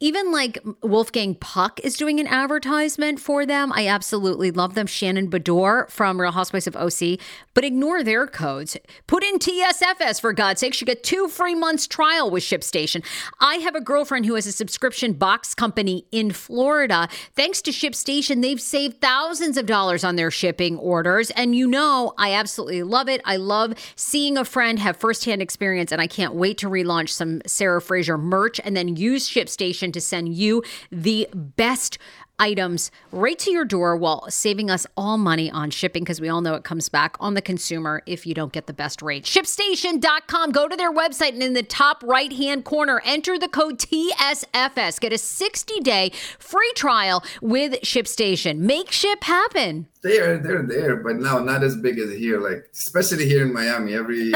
[0.00, 3.72] even like Wolfgang Puck is doing an advertisement for them.
[3.72, 4.88] I absolutely love them.
[4.88, 7.20] Shannon Beador from Real Housewives of OC,
[7.54, 8.76] but ignore their codes.
[9.06, 10.71] Put in TSFS for God's sake.
[10.80, 13.04] You get two free months trial with ShipStation.
[13.40, 17.08] I have a girlfriend who has a subscription box company in Florida.
[17.34, 21.30] Thanks to ShipStation, they've saved thousands of dollars on their shipping orders.
[21.32, 23.20] And you know, I absolutely love it.
[23.24, 27.42] I love seeing a friend have firsthand experience, and I can't wait to relaunch some
[27.46, 31.98] Sarah Fraser merch and then use ShipStation to send you the best
[32.42, 36.40] items right to your door while saving us all money on shipping because we all
[36.40, 39.24] know it comes back on the consumer if you don't get the best rate.
[39.24, 40.50] ShipStation.com.
[40.50, 44.98] Go to their website and in the top right hand corner, enter the code TSFS.
[44.98, 48.58] Get a 60 day free trial with ShipStation.
[48.58, 49.86] Make ship happen.
[50.02, 52.40] They are they're there, but now not as big as here.
[52.40, 54.32] Like especially here in Miami, every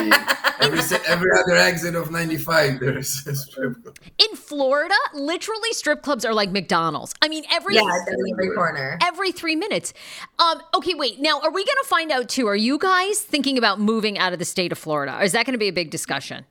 [0.60, 3.96] every every other exit of 95, there's a strip club.
[4.18, 7.14] In Florida, literally strip clubs are like McDonald's.
[7.20, 8.96] I mean, every Yeah, it's in every corner.
[9.02, 9.92] every three minutes.
[10.38, 11.20] Um, okay, wait.
[11.20, 12.46] Now, are we going to find out too?
[12.46, 15.16] Are you guys thinking about moving out of the state of Florida?
[15.18, 16.44] Or is that going to be a big discussion?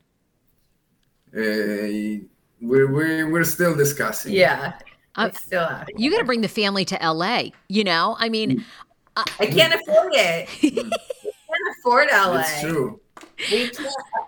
[1.33, 2.19] Uh,
[2.61, 4.33] we're, we're we're still discussing.
[4.33, 4.73] Yeah,
[5.15, 5.67] Uh, still.
[5.97, 7.43] You got to bring the family to LA.
[7.69, 8.63] You know, I mean,
[9.15, 10.49] I can't afford it.
[10.63, 12.39] I can't afford LA.
[12.41, 12.99] it's true.
[13.51, 13.69] We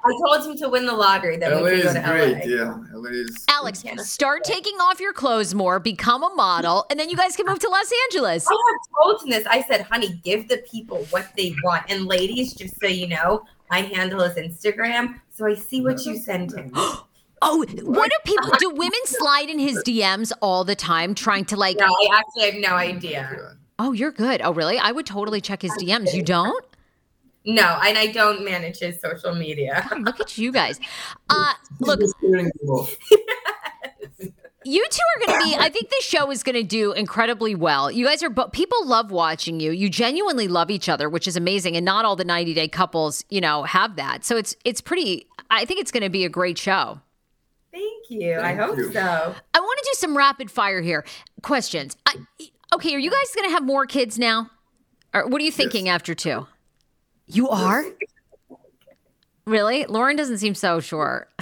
[0.05, 2.45] I told him to win the lottery that LA we is could go to great.
[2.49, 2.55] LA.
[2.55, 3.45] Yeah, LA is.
[3.49, 7.35] Alex, can't start taking off your clothes more, become a model, and then you guys
[7.35, 8.47] can move to Los Angeles.
[8.47, 9.45] I have told him this.
[9.47, 11.83] I said, honey, give the people what they want.
[11.89, 16.17] And ladies, just so you know, I handle his Instagram, so I see what you
[16.17, 16.71] send him.
[17.39, 18.71] Oh, what do people do?
[18.71, 21.77] Women slide in his DMs all the time, trying to like.
[21.77, 23.29] No, I actually have no idea.
[23.39, 23.87] Oh God.
[23.87, 24.41] Oh, you're good.
[24.43, 24.77] Oh, really?
[24.77, 26.13] I would totally check his DMs.
[26.13, 26.65] You don't?
[27.45, 29.87] No, and I don't manage his social media.
[29.99, 30.79] Look at you guys.
[31.29, 32.87] Uh, look, He's steering the ball.
[34.63, 37.53] you two are going to be i think this show is going to do incredibly
[37.53, 41.27] well you guys are but people love watching you you genuinely love each other which
[41.27, 44.55] is amazing and not all the 90 day couples you know have that so it's
[44.65, 46.99] it's pretty i think it's going to be a great show
[47.71, 48.39] Thank you.
[48.39, 48.91] I hope you.
[48.91, 48.99] so.
[49.53, 51.05] i want to do some rapid fire here
[51.43, 52.15] questions I,
[52.73, 54.49] okay are you guys going to have more kids now
[55.13, 56.47] or what are you thinking after two
[57.25, 57.83] you are
[59.45, 61.27] really loren doesn't seem so sure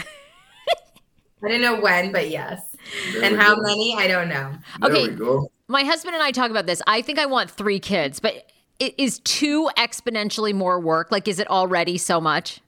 [1.43, 2.75] I don't know when, but yes.
[3.13, 3.61] There And how go.
[3.61, 3.93] many?
[3.95, 4.51] I don't know.
[4.81, 5.09] There Okay.
[5.09, 5.47] we go.
[5.67, 6.81] my husband and I talk about this.
[6.87, 8.33] I think I want three kids, but
[8.81, 11.11] i- is two exponentially more work?
[11.11, 12.61] Like, is it already so much?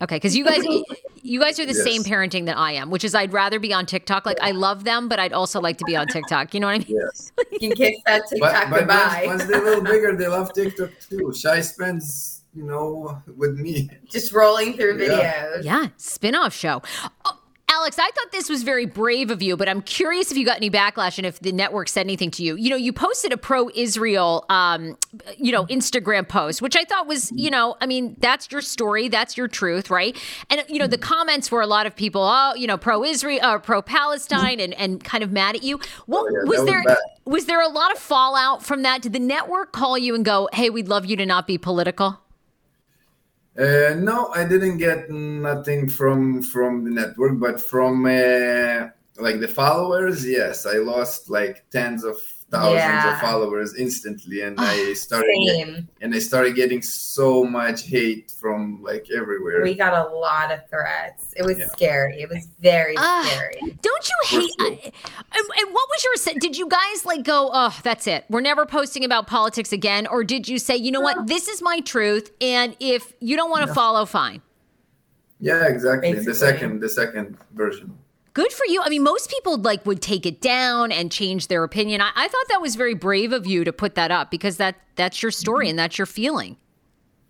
[0.00, 0.64] Okay, because you guys,
[1.22, 3.84] you guys are the same parenting that I am, which is I'd rather be on
[3.86, 4.24] TikTok.
[4.26, 6.54] Like, I love them, but I'd also like to be on TikTok.
[6.54, 6.98] You know what I mean?
[7.02, 7.32] Yes.
[7.60, 9.22] You can kiss that TikTok but goodbye.
[9.26, 11.32] once, once they're a little bigger, they love TikTok too.
[11.36, 13.90] Shai spends you know with me.
[14.10, 15.44] Just rolling through Yeah.
[15.58, 15.64] videos.
[15.64, 16.82] Yeah, spin-off show.
[17.24, 17.37] Oh,
[17.78, 20.56] Alex, I thought this was very brave of you, but I'm curious if you got
[20.56, 22.56] any backlash and if the network said anything to you.
[22.56, 24.98] You know, you posted a pro-Israel, um,
[25.36, 29.06] you know, Instagram post, which I thought was, you know, I mean, that's your story,
[29.06, 30.16] that's your truth, right?
[30.50, 33.58] And you know, the comments were a lot of people, oh, you know, pro-Israel, uh,
[33.58, 35.78] pro-Palestine, and and kind of mad at you.
[36.06, 36.84] What Oh, yeah, was there?
[37.26, 39.02] Was there a lot of fallout from that?
[39.02, 42.18] Did the network call you and go, "Hey, we'd love you to not be political"?
[43.58, 49.52] Uh, no, I didn't get nothing from from the network, but from uh, like the
[49.52, 52.16] followers, yes, I lost like tens of
[52.50, 53.14] thousands Yeah.
[53.14, 58.82] of followers instantly, and I started get- and I started getting so much hate from
[58.82, 59.62] like everywhere.
[59.62, 61.34] We got a lot of threats.
[61.36, 61.66] It was Yeah.
[61.68, 62.22] scary.
[62.22, 63.22] It was very Ah.
[63.30, 63.76] scary.
[63.82, 64.54] Don't you hate?
[64.60, 64.64] I,
[65.36, 66.34] and, and what was your?
[66.40, 67.50] Did you guys like go?
[67.52, 68.24] Oh, that's it.
[68.30, 71.26] We're never posting about politics again, or did you say, you know what?
[71.26, 74.40] This is my truth, and if you don't want to follow, fine.
[75.38, 76.14] yeah, exactly.
[76.14, 77.98] The second, the second version.
[78.38, 78.80] Good for you.
[78.84, 82.00] I mean, most people like would take it down and change their opinion.
[82.00, 84.76] I, I thought that was very brave of you to put that up because that
[84.94, 86.56] that's your story and that's your feeling.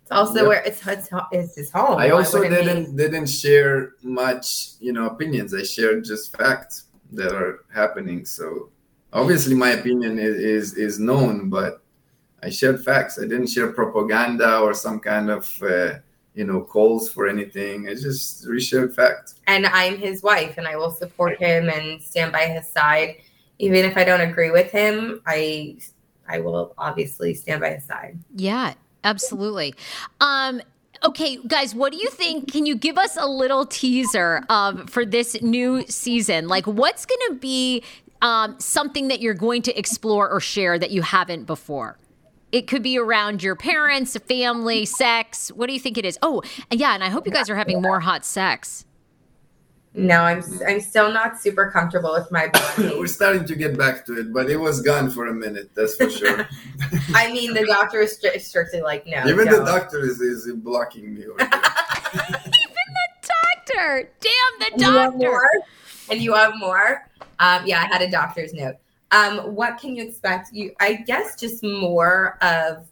[0.03, 0.47] It's also Yep.
[0.47, 1.97] where it's, it's it's his home.
[1.97, 2.63] I also wouldn't he?
[2.63, 5.51] didn't didn't share much, you know, opinions.
[5.51, 6.83] I shared just facts
[7.13, 8.23] that are happening.
[8.23, 8.69] So
[9.11, 11.81] obviously, my opinion is is, is known, but
[12.43, 13.17] I shared facts.
[13.17, 15.93] I didn't share propaganda or some kind of uh,
[16.33, 17.87] you know calls for anything.
[17.87, 19.35] It's just reshared facts.
[19.47, 23.17] and I'm his wife, and I will support him and stand by his side,
[23.57, 25.21] even if I don't agree with him.
[25.25, 25.77] I
[26.27, 28.19] I will obviously stand by his side.
[28.35, 29.73] Yeah, absolutely.
[30.21, 30.61] Um,
[31.03, 32.51] okay, guys, what do you think?
[32.51, 36.47] Can you give us a little teaser of for this new season?
[36.47, 37.83] Like, what's going to be
[38.21, 41.97] um, something that you're going to explore or share that you haven't before?
[42.51, 45.49] It could be around your parents, family, sex.
[45.49, 46.17] What do you think it is?
[46.21, 46.41] Oh,
[46.71, 48.85] and yeah, and I hope you guys are having more hot sex.
[49.95, 52.89] No, I'm I'm still not super comfortable with my body.
[52.97, 55.71] We're starting to get back to it, but it was gone for a minute.
[55.75, 56.47] That's for sure.
[57.15, 59.25] I mean, the doctor is stri- strictly like, no.
[59.27, 59.65] Even the don't.
[59.65, 61.21] doctor is, is blocking me.
[61.23, 63.09] Even the
[63.71, 65.27] Doctor, damn the And you want doctor.
[65.27, 65.49] more?
[66.09, 67.07] And you have more?
[67.39, 68.75] Um, yeah, I had a doctor's note.
[69.11, 70.53] Um, what can you expect?
[70.53, 72.87] You, I guess, just more of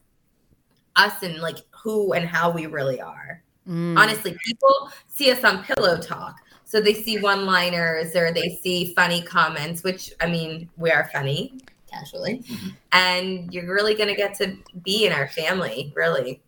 [0.95, 3.43] us and like who and how we really are.
[3.67, 3.97] Mm.
[3.97, 9.21] Honestly, people see us on Pillow Talk, so they see one-liners or they see funny
[9.21, 11.59] comments, which I mean, we are funny
[11.97, 12.43] casually,
[12.91, 16.41] and you're really gonna get to be in our family, really.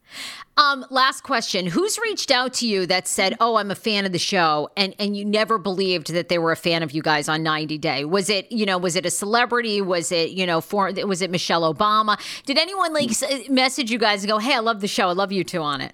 [0.57, 1.67] Um, last question.
[1.67, 4.93] Who's reached out to you that said, "Oh, I'm a fan of the show," and
[4.99, 8.03] and you never believed that they were a fan of you guys on 90 Day?
[8.03, 9.81] Was it, you know, was it a celebrity?
[9.81, 12.19] Was it, you know, for was it Michelle Obama?
[12.45, 15.07] Did anyone like s- message you guys and go, "Hey, I love the show.
[15.09, 15.93] I love you two on it."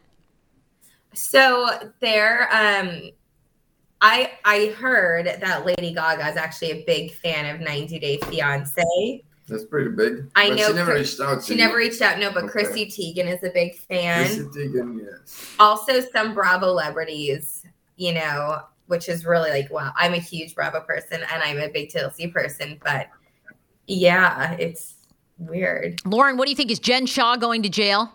[1.13, 3.11] So there, um,
[4.01, 9.23] I I heard that Lady Gaga is actually a big fan of 90 Day Fiance.
[9.47, 10.27] That's pretty big.
[10.35, 11.57] I But know She never Chris- reached out to She you.
[11.59, 12.51] never reached out, no, but Okay.
[12.51, 14.25] Chrissy Teigen is a big fan.
[14.25, 15.53] Chrissy Teigen, yes.
[15.59, 17.63] Also, some Bravo celebrities,
[17.95, 21.69] you know, which is really like, wow, I'm a huge Bravo person and I'm a
[21.69, 23.07] big TLC person, but
[23.87, 24.95] yeah, it's
[25.37, 26.01] weird.
[26.05, 26.71] Loren, what do you think?
[26.71, 28.11] Is Jen Shah going to jail?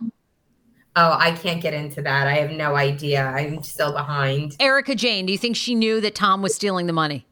[0.97, 2.27] Oh, I can't get into that.
[2.27, 3.25] I have no idea.
[3.29, 4.57] I'm still behind.
[4.59, 7.25] Erika Jayne, do you think she knew that Tom was stealing the money?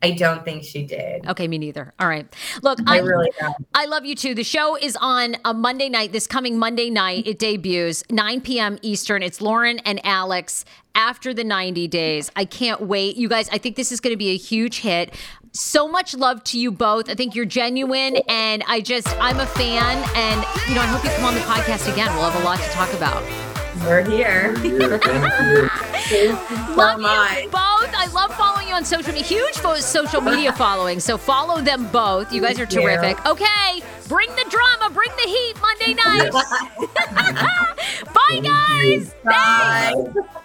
[0.00, 1.26] I don't think she did.
[1.26, 1.92] Okay, me neither.
[1.98, 2.26] All right.
[2.62, 3.56] Look, I I really don't.
[3.74, 4.34] I love you too.
[4.34, 7.26] The show is on a Monday night, this coming Monday night.
[7.26, 8.78] It debuts 9 p.m.
[8.82, 9.22] Eastern.
[9.22, 12.30] It's Loren and Alex after the 90 days.
[12.36, 13.16] I can't wait.
[13.16, 15.14] You guys, I think this is going to be a huge hit.
[15.52, 17.08] So much love to you both.
[17.08, 19.96] I think you're genuine and I just, I'm a fan.
[20.14, 22.12] And, you know, I hope you come on the podcast again.
[22.14, 23.57] We'll have a lot to talk about.
[23.84, 24.54] We're here.
[24.62, 26.32] Yeah, thank you.
[26.76, 27.40] Love my.
[27.44, 27.94] you both.
[27.94, 29.26] I love following you on social media.
[29.26, 31.00] Huge social media following.
[31.00, 32.32] So follow them both.
[32.32, 33.24] You guys are terrific.
[33.26, 36.32] Okay, bring the drama, bring the heat Monday night.
[38.14, 39.14] Bye, guys.
[39.24, 40.44] Bye.